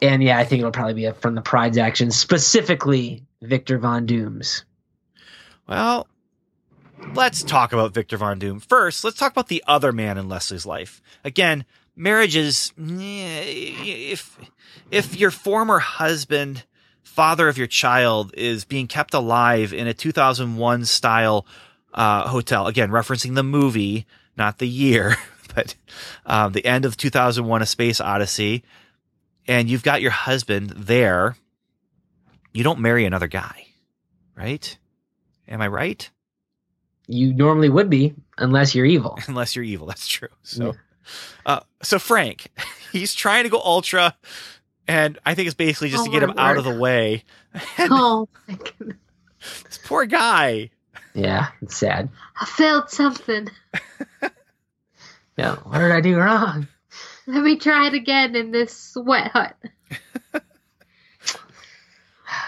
[0.00, 4.64] And yeah, I think it'll probably be from the Pride's action, specifically Victor Von Doom's.
[5.68, 6.06] Well,
[7.14, 8.60] let's talk about Victor Von Doom.
[8.60, 11.02] First, let's talk about the other man in Leslie's life.
[11.24, 14.38] Again, marriage is eh, if,
[14.90, 16.64] if your former husband,
[17.16, 21.46] father of your child, is being kept alive in a 2001 style
[21.94, 24.06] uh, hotel, again, referencing the movie,
[24.36, 25.16] not the year,
[25.54, 25.74] but
[26.26, 28.62] um, the end of 2001 A Space Odyssey,
[29.48, 31.36] and you've got your husband there,
[32.52, 33.66] you don't marry another guy,
[34.36, 34.76] right?
[35.48, 36.10] Am I right?
[37.06, 39.18] You normally would be, unless you're evil.
[39.28, 40.28] Unless you're evil, that's true.
[40.42, 40.72] So, Yeah.
[41.46, 42.48] uh, so Frank,
[42.92, 44.16] he's trying to go ultra,
[44.88, 47.24] and I think it's basically just Oh to get my him out of the way.
[47.78, 48.96] And Oh my goodness.
[49.64, 50.70] this poor guy.
[51.14, 52.08] Yeah, it's sad.
[52.40, 53.48] I felt something.
[55.38, 56.68] Yeah, what did I do wrong?
[57.26, 59.56] Let me try it again in this sweat hut.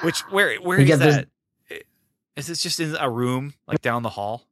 [0.02, 1.28] Which where where You is get this- that?
[2.36, 4.46] Is this just in a room like down the hall?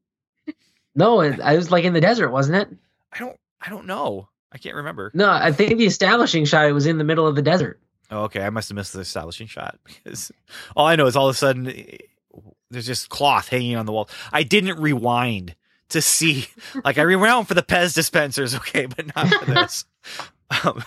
[0.96, 2.76] No, it, I was like in the desert, wasn't it?
[3.12, 4.28] I don't I don't know.
[4.52, 5.10] I can't remember.
[5.14, 7.80] No, I think the establishing shot it was in the middle of the desert.
[8.10, 10.30] Oh, okay, I must have missed the establishing shot because
[10.76, 11.96] all I know is all of a sudden eh,
[12.70, 14.08] there's just cloth hanging on the wall.
[14.32, 15.54] I didn't rewind
[15.90, 16.46] to see,
[16.84, 19.84] like I rewound for the Pez dispensers, okay, but not for this.
[20.64, 20.84] um,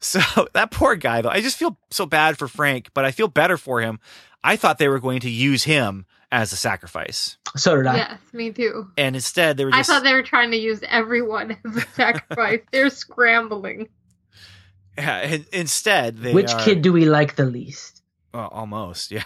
[0.00, 0.20] so
[0.54, 3.56] that poor guy, though, I just feel so bad for Frank, but I feel better
[3.56, 4.00] for him.
[4.42, 7.96] I thought they were going to use him as a sacrifice, So did I.
[7.96, 8.88] Yes, me too.
[8.96, 12.60] and instead they were I thought they were trying to use everyone as a sacrifice.
[12.72, 13.88] They're scrambling.
[14.96, 18.02] yeah, and instead they Which are- kid do we like the least?
[18.32, 19.24] uh, almost yeah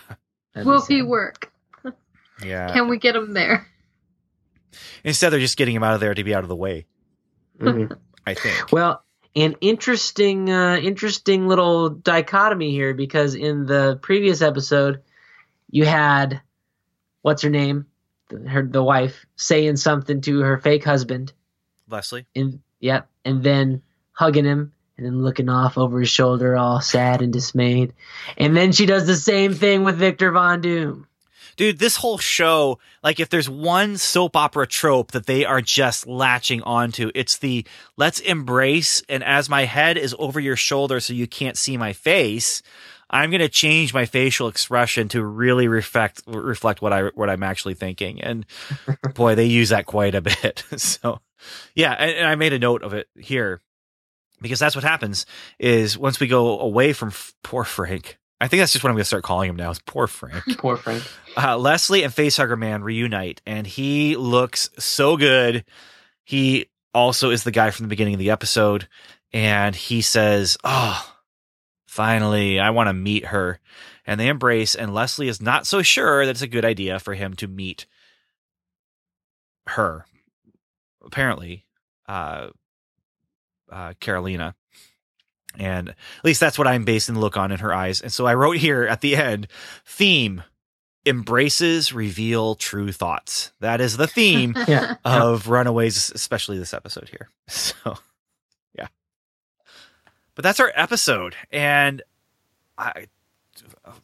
[0.55, 1.07] That'd Will he sad.
[1.09, 1.53] work?
[2.45, 2.73] yeah.
[2.73, 3.67] Can we get him there?
[5.05, 6.87] Instead, they're just getting him out of there to be out of the way.
[7.61, 7.97] Mhm.
[8.27, 8.73] I think.
[8.73, 9.05] Well,
[9.37, 15.03] an interesting, uh, interesting little dichotomy here because in the previous episode,
[15.71, 16.41] you had
[17.25, 17.87] what's her name,
[18.29, 21.33] the, her the wife saying something to her fake husband,
[21.89, 22.27] Leslie.
[22.37, 23.81] and yep, and then
[24.13, 27.95] hugging him and then looking off over his shoulder, all sad and dismayed,
[28.37, 31.07] and then she does the same thing with Victor Von Doom.
[31.57, 36.07] Dude, this whole show, like if there's one soap opera trope that they are just
[36.07, 37.65] latching onto, it's the
[37.97, 41.95] let's embrace and as my head is over your shoulder so you can't see my
[41.95, 42.61] face,
[43.11, 47.43] I'm going to change my facial expression to really reflect reflect what I what I'm
[47.43, 48.21] actually thinking.
[48.23, 48.47] And
[49.15, 50.65] boy, they use that quite a bit.
[50.77, 51.21] so,
[51.75, 53.61] yeah, and, and I made a note of it here
[54.41, 55.27] because that's what happens
[55.59, 58.19] is once we go away from f- poor Frank.
[58.41, 59.71] I think that's just what I'm going to start calling him now.
[59.71, 60.43] Is poor Frank.
[60.59, 61.03] Poor Frank.
[61.37, 65.65] uh, Leslie and Facehugger Man reunite, and he looks so good.
[66.25, 68.89] He also is the guy from the beginning of the episode,
[69.33, 71.14] and he says, "Oh,
[71.95, 73.61] finally, I want to meet her."
[74.07, 77.15] And they embrace, and Leslie is not so sure that it's a good idea for
[77.15, 77.87] him to meet
[79.69, 80.05] her.
[81.05, 81.65] Apparently,
[82.09, 82.49] uh,
[83.71, 84.55] uh, Karolina.
[85.59, 88.01] And at least that's what I'm basing the look on in her eyes.
[88.01, 89.47] And so I wrote here at the end
[89.87, 90.43] theme
[91.07, 93.53] embraces reveal true thoughts.
[93.61, 94.97] That is the theme Yeah.
[95.05, 97.29] of Runaways, especially this episode here.
[97.49, 97.95] So, yeah.
[100.35, 101.35] But that's our episode.
[101.53, 102.03] And
[102.77, 103.07] I,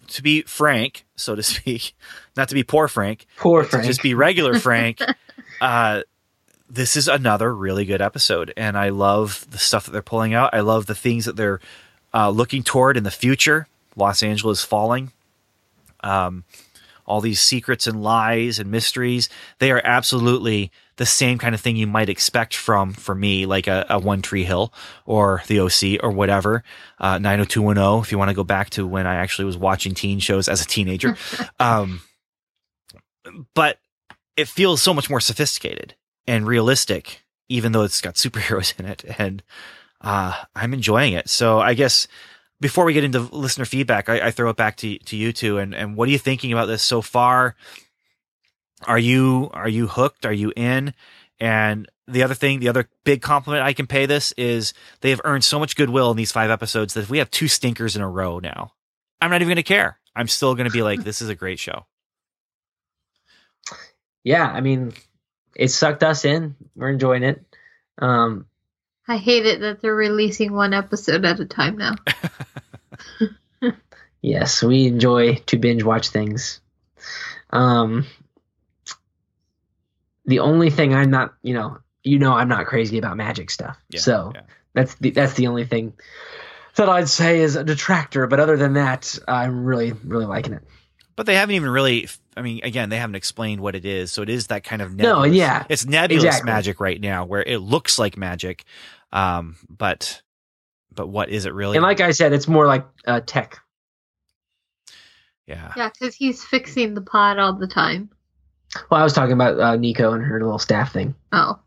[0.08, 1.94] to be frank, so to speak,
[2.36, 3.86] not to be poor Frank, Poor Frank.
[3.86, 5.00] just be regular Frank,
[5.60, 6.02] uh,
[6.68, 8.52] this is another really good episode.
[8.56, 10.54] And I love the stuff that they're pulling out.
[10.54, 11.60] I love the things that they're
[12.14, 13.66] uh, looking toward in the future.
[13.96, 15.10] Los Angeles falling.
[16.02, 16.44] Um,
[17.10, 19.28] all these secrets and lies and mysteries.
[19.58, 23.66] They are absolutely the same kind of thing you might expect from, for me, like
[23.66, 24.72] a, a One Tree Hill
[25.04, 26.62] or the OC or whatever.
[27.00, 30.20] Uh, 90210, if you want to go back to when I actually was watching teen
[30.20, 31.16] shows as a teenager.
[31.58, 32.00] um,
[33.54, 33.78] but
[34.36, 35.96] it feels so much more sophisticated
[36.28, 39.04] and realistic, even though it's got superheroes in it.
[39.18, 39.42] And
[40.00, 41.28] uh, I'm enjoying it.
[41.28, 42.06] So I guess
[42.60, 45.58] before we get into listener feedback, I, I throw it back to to you two.
[45.58, 47.56] And and what are you thinking about this so far?
[48.86, 50.26] Are you are you hooked?
[50.26, 50.94] Are you in?
[51.38, 55.20] And the other thing, the other big compliment I can pay this is they have
[55.24, 58.02] earned so much goodwill in these five episodes that if we have two stinkers in
[58.02, 58.72] a row now,
[59.20, 59.98] I'm not even going to care.
[60.14, 61.86] I'm still going to be like, this is a great show.
[64.24, 64.92] yeah, I mean,
[65.56, 66.56] it sucked us in.
[66.74, 67.42] We're enjoying it.
[67.98, 68.46] Um,
[69.10, 71.96] I hate it that they're releasing one episode at a time now.
[74.22, 76.60] yes, we enjoy to binge watch things.
[77.50, 78.06] Um,
[80.26, 83.76] the only thing I'm not, you know, you know, I'm not crazy about magic stuff.
[83.88, 84.42] Yeah, so yeah.
[84.74, 85.94] that's the that's the only thing
[86.76, 88.28] that I'd say is a detractor.
[88.28, 90.62] But other than that, I'm really really liking it.
[91.16, 92.08] But they haven't even really.
[92.36, 94.94] I mean, again, they haven't explained what it is, so it is that kind of
[94.94, 96.50] No, yeah, it's nebulous exactly.
[96.50, 98.64] magic right now, where it looks like magic,
[99.12, 100.22] um, but
[100.92, 101.76] but what is it really?
[101.76, 103.58] And like I said, it's more like uh, tech.
[105.46, 108.10] yeah, Yeah, because he's fixing the pod all the time.
[108.90, 111.14] Well, I was talking about uh, Nico and her little staff thing.
[111.32, 111.58] Oh.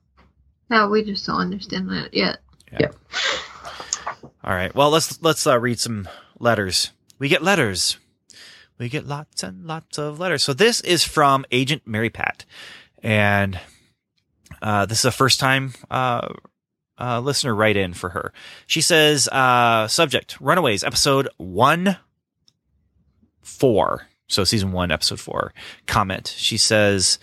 [0.69, 2.39] No, we just don't understand that yet.
[2.79, 2.95] Yep.
[4.43, 4.73] All right.
[4.73, 6.07] Well, let's let's uh, read some
[6.39, 6.91] letters.
[7.19, 7.97] We get letters.
[8.79, 10.43] We get lots and lots of letters.
[10.43, 12.45] So this is from Agent Mary Pat,
[13.03, 13.59] and
[14.61, 16.29] uh, this is a first time uh,
[16.99, 18.33] uh, listener write in for her.
[18.67, 21.97] She says, uh, "Subject: Runaways, episode one,
[23.41, 24.07] four.
[24.27, 25.53] So season one, episode four.
[25.87, 26.33] Comment.
[26.37, 27.19] She says."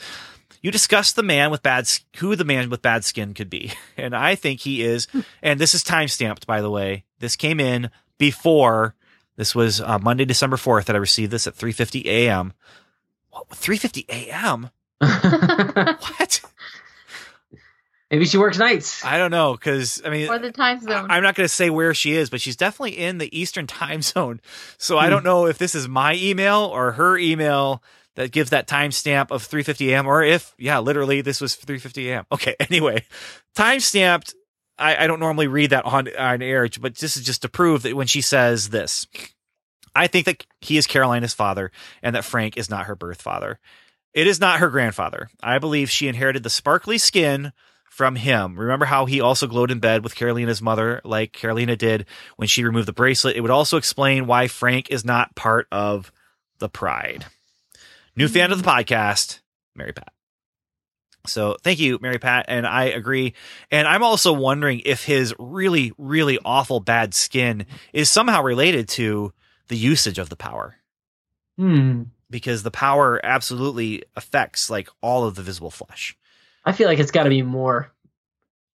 [0.62, 4.14] You discussed the man with bad, who the man with bad skin could be, and
[4.14, 5.08] I think he is.
[5.42, 7.04] And this is time stamped, by the way.
[7.18, 8.94] This came in before.
[9.36, 12.52] This was uh, Monday, December fourth that I received this at three fifty a.m.
[13.30, 13.48] What?
[13.54, 14.68] Three fifty a.m.
[15.00, 16.42] What?
[18.10, 19.04] Maybe she works nights.
[19.04, 21.10] I don't know because I mean, Or the time zone.
[21.10, 23.66] I- I'm not going to say where she is, but she's definitely in the Eastern
[23.66, 24.40] time zone.
[24.78, 25.10] So I hmm.
[25.10, 27.82] don't know if this is my email or her email
[28.16, 30.06] that gives that timestamp of 3:50 a.m.
[30.06, 32.26] or if, yeah, literally this was 3:50 a.m.
[32.32, 33.04] Okay, anyway,
[33.56, 34.34] timestamped.
[34.76, 37.82] I, I don't normally read that on on air, but this is just to prove
[37.82, 39.06] that when she says this,
[39.94, 41.70] I think that he is Karolina's father
[42.02, 43.58] and that Frank is not her birth father.
[44.14, 45.28] It is not her grandfather.
[45.42, 47.52] I believe she inherited the sparkly skin
[47.90, 48.58] from him.
[48.58, 52.64] Remember how he also glowed in bed with Karolina's mother, like Karolina did when she
[52.64, 53.36] removed the bracelet?
[53.36, 56.10] It would also explain why Frank is not part of
[56.58, 57.26] the pride.
[58.16, 59.40] New fan of the podcast,
[59.74, 60.12] Mary Pat.
[61.26, 62.46] So thank you, Mary Pat.
[62.48, 63.34] And I agree.
[63.70, 69.32] And I'm also wondering if his really, really awful bad skin is somehow related to
[69.68, 70.76] the usage of the power
[71.58, 72.04] Hmm.
[72.30, 76.16] because the power absolutely affects like all of the visible flesh.
[76.70, 77.90] I feel like it's got to be more,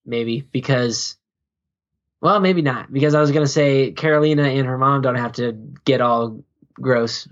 [0.05, 1.16] maybe because,
[2.20, 5.53] well, maybe not because I was gonna say Karolina and her mom don't have to
[5.86, 6.44] get all
[6.74, 7.26] gross,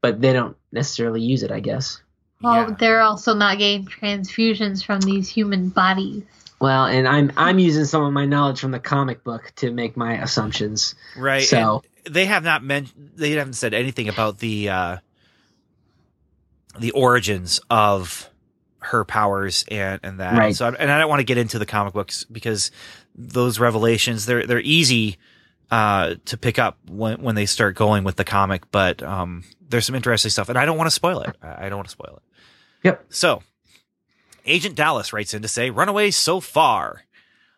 [0.00, 1.50] but they don't necessarily use it.
[1.52, 2.00] I guess.
[2.40, 2.76] well, Yeah.
[2.78, 6.22] they're also not getting transfusions from these human bodies.
[6.58, 9.94] Well, and I'm I'm using some of my knowledge from the comic book to make
[9.94, 10.94] my assumptions.
[11.18, 11.42] Right.
[11.42, 14.96] So- and they have not mentioned they haven't said anything about the uh
[16.78, 18.29] the origins of
[18.80, 20.36] her powers and and that.
[20.38, 20.54] Right.
[20.56, 22.70] So I- and I don't want to get into the comic books because
[23.14, 25.18] those revelations they're they're easy
[25.70, 29.86] uh to pick up when when they start going with the comic, but um there's
[29.86, 31.36] some interesting stuff and I don't want to spoil it.
[31.42, 32.22] I don't want to spoil it.
[32.82, 33.04] Yep.
[33.10, 33.42] So,
[34.46, 37.04] Agent Dallas writes in to say, Runaways so far.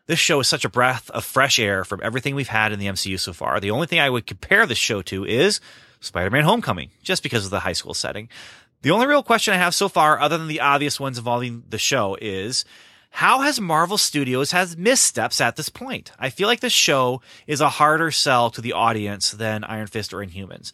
[0.07, 2.87] This show is such a breath of fresh air from everything we've had in the
[2.87, 3.61] MCU so far.
[3.61, 5.61] The only thing I would compare this show to is
[6.01, 8.29] Spider Man Homecoming, just because of the high school setting.
[8.83, 11.79] The only real question I have so far, other than the obvious ones involving the
[11.79, 12.65] show, is
[13.11, 16.11] How has Marvel Studios has missteps at this point?
[16.19, 20.13] I feel like this show is a harder sell to the audience than Iron Fist
[20.13, 20.73] or Inhumans.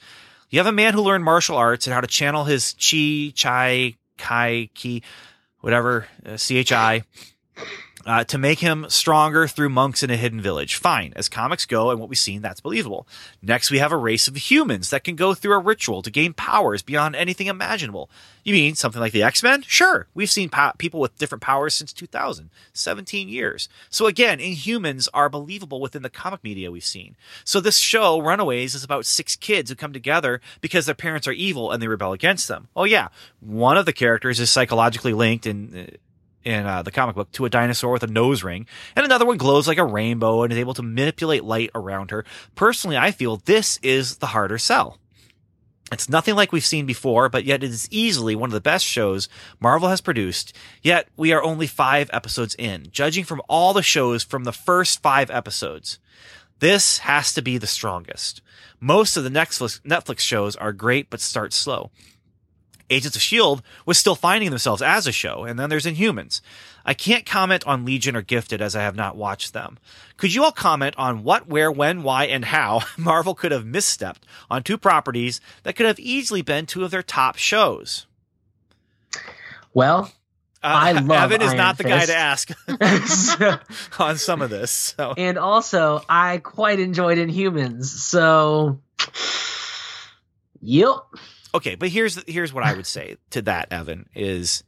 [0.49, 3.97] You have a man who learned martial arts and how to channel his chi, chai,
[4.17, 5.03] kai, ki,
[5.61, 7.03] whatever, uh, chi,
[8.07, 10.77] uh, to make him stronger through monks in a hidden village.
[10.77, 11.13] Fine.
[11.17, 13.07] As comics go and what we've seen, that's believable.
[13.43, 16.33] Next, we have a race of humans that can go through a ritual to gain
[16.33, 18.11] powers beyond anything imaginable.
[18.45, 19.63] You mean something like the X-Men?
[19.63, 20.07] Sure.
[20.15, 23.69] We've seen po- people with different powers since 2000, 17 years.
[23.91, 27.17] So again, Inhumans are believable within the comic media we've seen.
[27.45, 31.33] So this show, Runaways, is about six kids who come together because their parents are
[31.33, 32.69] evil and they rebel against them.
[32.75, 33.09] Oh yeah.
[33.41, 35.97] One of the characters is psychologically linked and uh,
[36.49, 39.37] in uh, the comic book to a dinosaur with a nose ring, and another one
[39.37, 42.25] glows like a rainbow and is able to manipulate light around her.
[42.55, 44.99] Personally, I feel this is the harder sell.
[45.93, 48.85] It's nothing like we've seen before, but yet it is easily one of the best
[48.85, 49.29] shows
[49.61, 50.55] Marvel has produced.
[50.83, 55.03] Yet we are only five episodes in, judging from all the shows from the first
[55.03, 55.99] five episodes.
[56.61, 58.43] This has to be the strongest.
[58.81, 61.91] Most of the Netflix, Netflix shows are great, but start slow.
[62.91, 63.63] Agents of S.H.I.E.L.D.
[63.85, 66.41] was still finding themselves as a show, and then there's Inhumans.
[66.87, 69.79] I can't comment on Legion or Gifted as I have not watched them.
[70.17, 74.23] Could you all comment on what, where, when, why, and how Marvel could have misstepped
[74.51, 78.07] on two properties that could have easily been two of their top shows?
[79.75, 80.11] Well,
[80.63, 82.51] Uh, I love Evan is Iron not the guy to ask
[84.01, 84.71] on some of this.
[84.71, 85.15] So.
[85.17, 87.85] and also I quite enjoyed Inhumans.
[87.85, 88.81] So,
[90.61, 90.97] yep.
[91.55, 94.65] Okay, but here's here's what I would say to that, Evan is,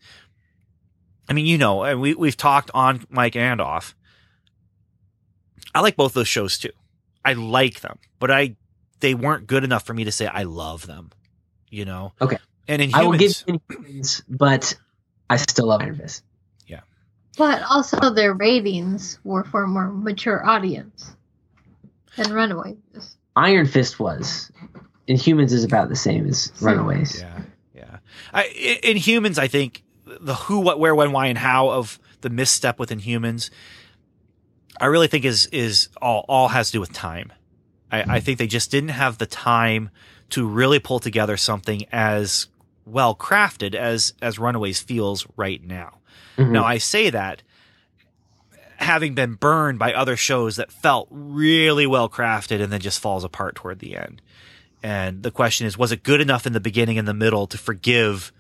[1.29, 3.95] I mean, you know, and we we've talked on Mike and off.
[5.75, 6.71] I like both those shows too.
[7.25, 8.57] I like them, but I
[9.01, 11.11] they weren't good enough for me to say I love them.
[11.71, 12.13] You know.
[12.21, 12.39] Okay.
[12.69, 14.77] And in I will give humans, Inhumans, but
[15.29, 16.25] I still love Iron Fist.
[16.67, 16.81] Yeah.
[17.37, 21.15] But also their ratings were for a more mature audience
[22.17, 22.77] than Runaways.
[23.37, 24.51] Iron Fist was.
[25.11, 27.21] Inhumans is about the same as Runaways.
[27.21, 27.41] yeah,
[27.75, 27.97] yeah.
[28.33, 31.99] I, in in humans, I think the who, what, where, when, why, and how of
[32.21, 33.51] the misstep within humans,
[34.81, 37.33] I really think is is all all has to do with time.
[37.93, 39.91] I, I think they just didn't have the time
[40.31, 42.47] to really pull together something as
[42.87, 45.99] well crafted as as Runaways feels right now.
[46.39, 46.51] Mhm.
[46.51, 47.43] Now I say that
[48.77, 53.25] having been burned by other shows that felt really well crafted and then just falls
[53.25, 54.23] apart toward the end.
[54.83, 57.59] And the question is, was it good enough in the beginning and the middle to
[57.59, 58.33] forgive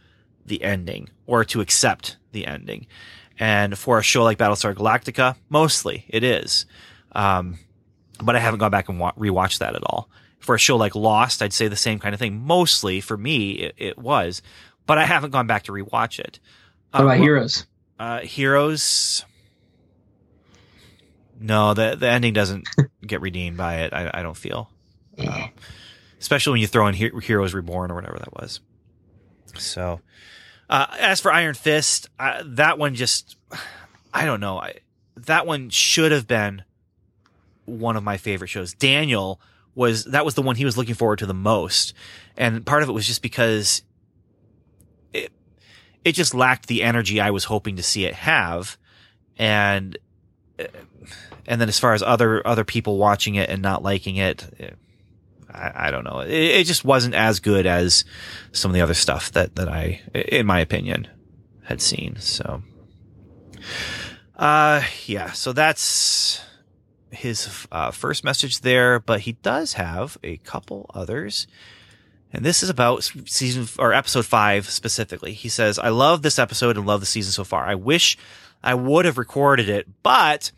[0.46, 2.86] the ending or to accept the ending?
[3.38, 6.66] And for a show like Battlestar Galactica, mostly it is.
[7.12, 7.58] Um,
[8.22, 10.08] but I haven't gone back and wa- rewatched that at all.
[10.38, 12.40] For a show like Lost, I'd say the same kind of thing.
[12.40, 14.40] Mostly for me, it, it was,
[14.86, 16.38] but I haven't gone back to rewatch it.
[16.90, 17.66] What Uh, about well, Heroes?
[17.98, 19.24] uh, Heroes.
[21.38, 22.68] No, the the ending doesn't
[23.06, 23.92] get redeemed by it.
[23.92, 24.70] I, I don't feel,
[25.18, 25.48] Eh.
[26.20, 28.60] Especially when you throw in He- Heroes Reborn or whatever that was.
[29.58, 30.00] So,
[30.68, 32.08] uh, as for Iron Fist,
[32.44, 33.36] that one just,
[34.14, 34.58] I don't know.
[34.58, 34.74] I,
[35.16, 36.62] that one should have been
[37.64, 38.74] one of my favorite shows.
[38.74, 39.40] Daniel
[39.74, 41.94] was that was the one he was looking forward to the most,
[42.36, 43.82] and part of it was just because
[45.12, 45.32] it
[46.04, 48.76] it just lacked the energy I was hoping to see it have,
[49.38, 49.96] and
[50.58, 50.64] uh,
[51.46, 54.44] and then as far as other other people watching it and not liking it.
[54.58, 54.70] eh,
[55.52, 56.20] I, I don't know.
[56.20, 58.04] It, it just wasn't as good as
[58.52, 61.08] some of the other stuff that, that I, in my opinion,
[61.64, 62.16] had seen.
[62.16, 62.62] So,
[64.36, 65.32] uh, yeah.
[65.32, 66.40] So that's
[67.10, 71.46] his uh, first message there, but he does have a couple others.
[72.32, 75.32] And this is about season or episode five specifically.
[75.32, 77.64] He says, I love this episode and love the season so far.
[77.64, 78.16] I wish
[78.62, 80.52] I would have recorded it, but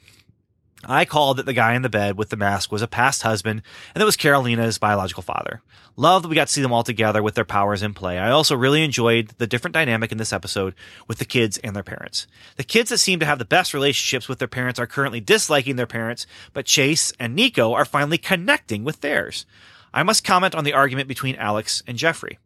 [0.84, 3.62] I called that the guy in the bed with the mask was a past husband,
[3.94, 5.62] and that was Karolina's biological father.
[5.96, 8.18] Love that we got to see them all together with their powers in play.
[8.18, 10.74] I also really enjoyed the different dynamic in this episode
[11.06, 12.26] with the kids and their parents.
[12.56, 15.76] The kids that seem to have the best relationships with their parents are currently disliking
[15.76, 19.46] their parents, but Chase and Nico are finally connecting with theirs.
[19.94, 22.38] I must comment on the argument between Alex and Geoffrey.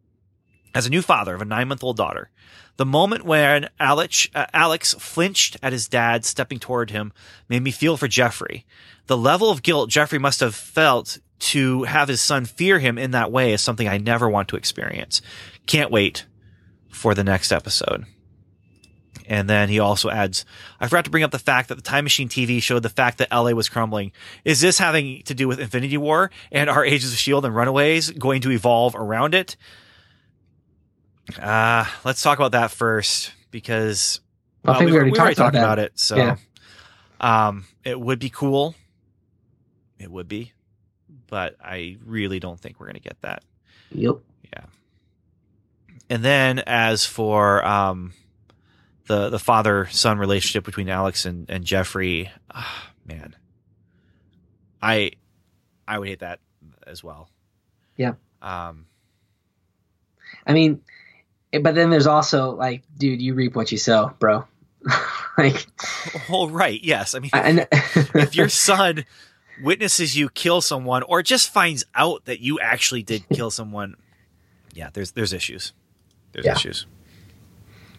[0.77, 2.29] As a new father of a nine month old daughter,
[2.75, 7.13] the moment when Alex, uh, Alex flinched at his dad stepping toward him
[7.49, 8.63] made me feel for Geoffrey.
[9.07, 13.09] The level of guilt Geoffrey must have felt to have his son fear him in
[13.09, 15.19] that way is something I never want to experience.
[15.65, 16.27] Can't wait
[16.91, 18.05] for the next episode.
[19.25, 20.45] And then he also adds,
[20.79, 23.17] I forgot to bring up the fact that the Time Machine TV showed the fact
[23.17, 24.11] that LA was crumbling.
[24.45, 27.47] Is this having to do with Infinity War and are Agents of S.H.I.E.L.D.
[27.47, 29.57] and Runaways going to evolve around it?
[31.41, 34.21] Uh, let's talk about that first because
[34.65, 35.99] I think we, we already we already talked about about it.
[35.99, 36.37] So, Yeah.
[37.19, 38.75] um, it would be cool.
[39.99, 40.53] It would be,
[41.27, 43.43] but I really don't think we're gonna get that.
[43.91, 44.17] Yep.
[44.53, 44.65] Yeah.
[46.09, 48.13] And then as for um,
[49.07, 53.35] the the father son relationship between Alex and and Geoffrey, ah, man,
[54.81, 55.11] I
[55.87, 56.39] I would hate that
[56.85, 57.29] as well.
[57.97, 58.13] Yeah.
[58.41, 58.85] Um,
[60.45, 60.81] I mean,
[61.51, 64.45] but then there's also like, dude, you reap what you sow, bro.
[65.37, 65.65] like,
[66.29, 67.13] oh right, yes.
[67.15, 69.05] I mean, and if your son
[69.63, 73.95] witnesses you kill someone or just finds out that you actually did kill someone,
[74.73, 75.73] yeah, there's there's issues.
[76.31, 76.53] There's Yeah.
[76.53, 76.85] issues.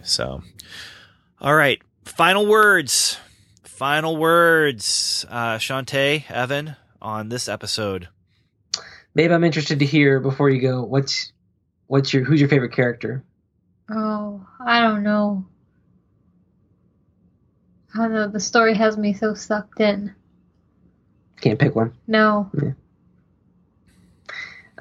[0.03, 0.43] So,
[1.41, 3.19] all right, final words.
[3.65, 8.09] Final words, uh, Shantae, Evan, on this episode.
[9.15, 10.83] Babe, I'm interested to hear before you go.
[10.83, 11.33] What's
[11.87, 13.23] what's your who's your favorite character?
[13.91, 15.47] Oh, I don't know.
[17.95, 18.29] I don't know.
[18.29, 20.15] The story has me so sucked in.
[21.41, 21.95] Can't pick one.
[22.07, 22.51] No.
[22.61, 22.73] Yeah.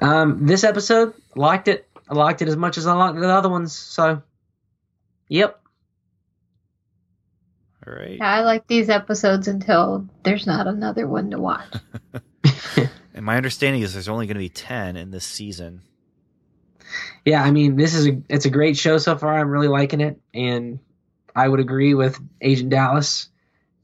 [0.00, 1.88] Um, this episode liked it.
[2.08, 3.74] I liked it as much as I liked the other ones.
[3.74, 4.22] So,
[5.28, 5.60] yep.
[7.86, 8.18] All right.
[8.18, 11.72] Yeah, I like these episodes until there's not another one to watch.
[13.18, 15.82] And my understanding is there's only going to be 10 in this season.
[17.24, 19.38] Yeah, I mean, this is a it's a great show so far.
[19.38, 20.78] I'm really liking it, and
[21.34, 23.28] I would agree with Agent Dallas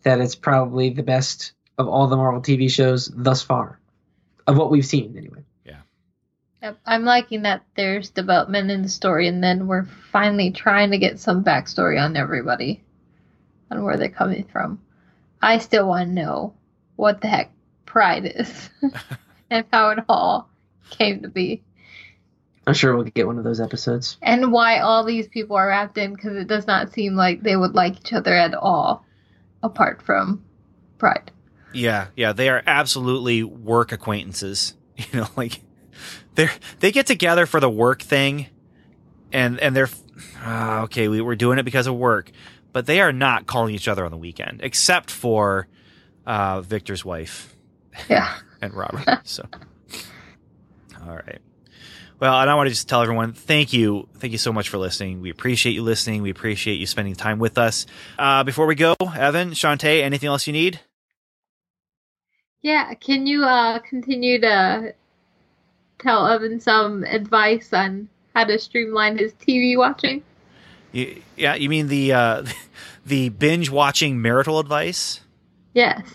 [0.03, 3.79] that it's probably the best of all the Marvel TV shows thus far,
[4.47, 5.45] of what we've seen anyway.
[5.65, 5.81] Yeah,
[6.63, 10.99] yep, I'm liking that there's development in the story, and then we're finally trying to
[10.99, 12.83] get some backstory on everybody,
[13.71, 14.81] on where they're coming from.
[15.43, 16.55] I still want to know
[16.97, 17.53] what the heck
[17.85, 18.71] Pride is,
[19.51, 20.49] and how it all
[20.91, 21.63] came to be,
[22.67, 24.17] I'm sure we'll get one of those episodes.
[24.23, 26.15] and why all these people are wrapped in.
[26.15, 29.05] Because it does not seem like they would like each other at all,
[29.63, 30.45] apart from
[30.99, 31.31] Pride.
[31.73, 34.75] Yeah, yeah, they are absolutely work acquaintances.
[35.13, 35.61] You know, like
[36.37, 38.47] they're they get together for the work thing,
[39.33, 39.89] and and they're
[40.39, 41.09] ah, okay.
[41.09, 42.31] We we're doing it because of work,
[42.73, 45.67] but they are not calling each other on the weekend, except for
[46.27, 47.57] uh, Victor's wife
[48.09, 48.33] Yeah.
[48.63, 49.05] and Robert.
[49.25, 49.45] so,
[51.05, 51.41] all right.
[52.21, 54.79] Well, and I want to just tell everyone, thank you, thank you so much for
[54.79, 55.21] listening.
[55.21, 56.23] We appreciate you listening.
[56.23, 57.87] We appreciate you spending time with us.
[58.19, 60.81] Uh, before we go, Evan, Shantae, anything else you need?
[62.63, 64.95] Yeah, can you uh continue to
[65.99, 70.23] tell Evan some advice on how to streamline his TV watching?
[70.93, 72.47] You, yeah, you mean the uh,
[73.07, 75.21] the binge watching marital advice?
[75.75, 76.07] Yes.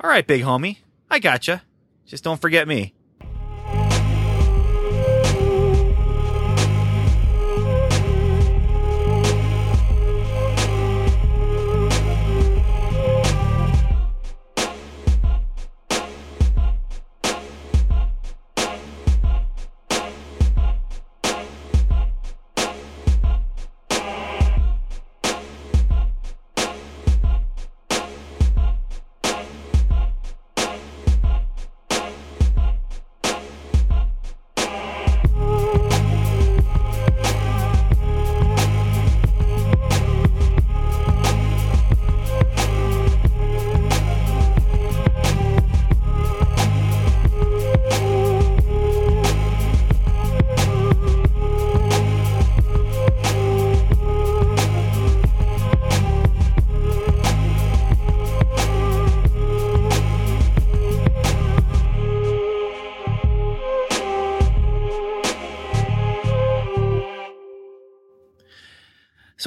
[0.00, 0.78] All right, big homie,
[1.10, 1.62] I gotcha.
[2.06, 2.94] Just don't forget me.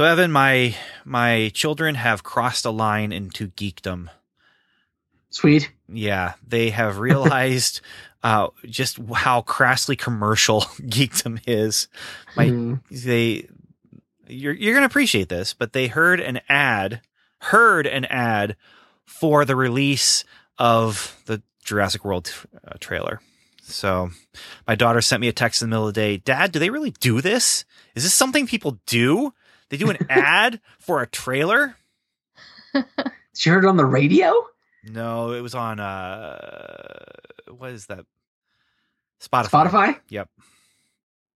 [0.01, 0.75] So, Evan, my
[1.05, 4.07] my children have crossed a line into geekdom.
[5.29, 5.71] Sweet.
[5.87, 7.81] Yeah, they have realized
[8.23, 11.87] uh, just how crassly commercial geekdom is.
[12.35, 12.73] My Hmm.
[12.89, 13.47] they
[14.25, 17.01] you're you're gonna appreciate this, but they heard an ad,
[17.39, 18.55] heard an ad
[19.05, 20.23] for the release
[20.57, 22.33] of the Jurassic World
[22.67, 23.21] uh, trailer.
[23.61, 24.09] So
[24.65, 26.17] my daughter sent me a text in the middle of the day.
[26.17, 27.65] Dad, do they really do this?
[27.93, 29.33] Is this something people do?
[29.71, 31.75] They do an ad for a trailer?
[33.33, 34.33] She heard it on the radio.
[34.83, 37.05] No, it was on uh
[37.49, 38.05] what is that?
[39.21, 39.47] Spotify.
[39.69, 39.99] Spotify.
[40.09, 40.29] Yep.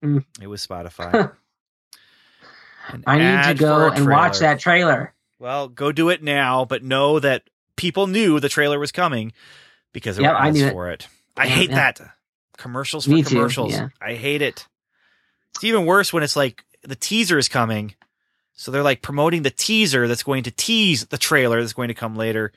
[0.04, 0.24] Mm.
[0.40, 1.32] It was Spotify.
[3.06, 5.14] I need to go and watch that trailer.
[5.38, 7.44] Well, go do it now, but know that
[7.76, 9.32] people knew the trailer was coming
[9.92, 10.72] because there Yep, were ads knew it.
[10.72, 11.08] for it.
[11.36, 11.76] I hate yeah.
[11.92, 12.00] that.
[12.58, 13.72] Commercials for Me too, commercials.
[13.72, 13.88] yeah.
[14.00, 14.66] I hate it.
[15.54, 17.94] It's even worse when it's like the teaser is coming
[18.56, 21.94] So they're like promoting the teaser that's going to tease the trailer that's going to
[21.94, 22.52] come later.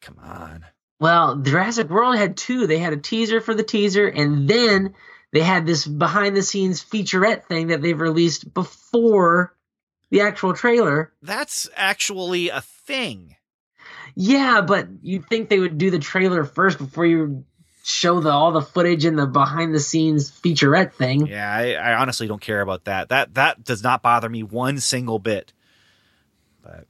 [0.00, 0.64] Come on.
[1.00, 2.66] Well, Jurassic World had two.
[2.66, 4.94] They had a teaser for the teaser, and then
[5.32, 9.54] they had this behind the scenes featurette thing that they've released before
[10.10, 11.12] the actual trailer.
[11.22, 13.36] That's actually a thing.
[14.14, 17.44] Yeah, but you'd think they would do the trailer first before you
[17.88, 21.26] show the all the footage in the behind the scenes featurette thing.
[21.26, 23.08] Yeah, I, I honestly don't care about that.
[23.08, 25.52] That that does not bother me one single bit.
[26.62, 26.86] But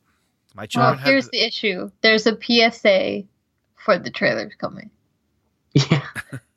[0.55, 1.91] my Well, children have here's the issue.
[2.03, 3.25] There's a PSA
[3.77, 4.91] for the trailers coming.
[5.75, 6.03] Yeah.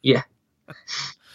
[0.02, 0.24] yeah.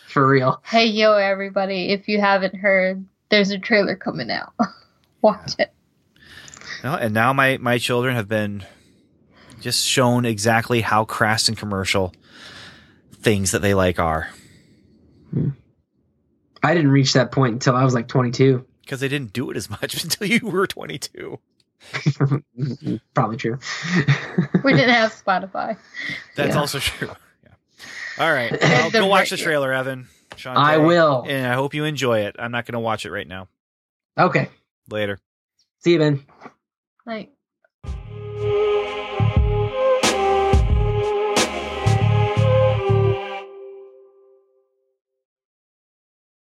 [0.08, 0.60] For real.
[0.64, 1.90] Hey, yo, everybody!
[1.90, 4.54] If you haven't heard, there's a trailer coming out.
[5.20, 5.72] Watch it.
[6.82, 8.64] Well, and now my my children have been
[9.60, 12.14] just shown exactly how crass and commercial
[13.26, 14.28] things that they like are
[16.62, 18.64] I didn't reach that point until I was like 22.
[18.82, 21.38] because they didn't do it as much until you were 22.
[23.14, 23.58] Probably true.
[24.64, 25.76] We didn't have Spotify.
[26.36, 26.60] That's Yeah.
[26.60, 27.10] also true.
[27.44, 27.50] Yeah.
[28.24, 30.06] All right, well, The go watch the right- trailer, Evan.
[30.36, 31.24] Shantae, I will.
[31.26, 32.36] and I hope you enjoy it.
[32.38, 33.48] I'm not going to watch it right now.
[34.18, 34.50] Okay.
[34.90, 35.18] Later.
[35.80, 36.24] See you, Ben.
[37.04, 37.30] Like,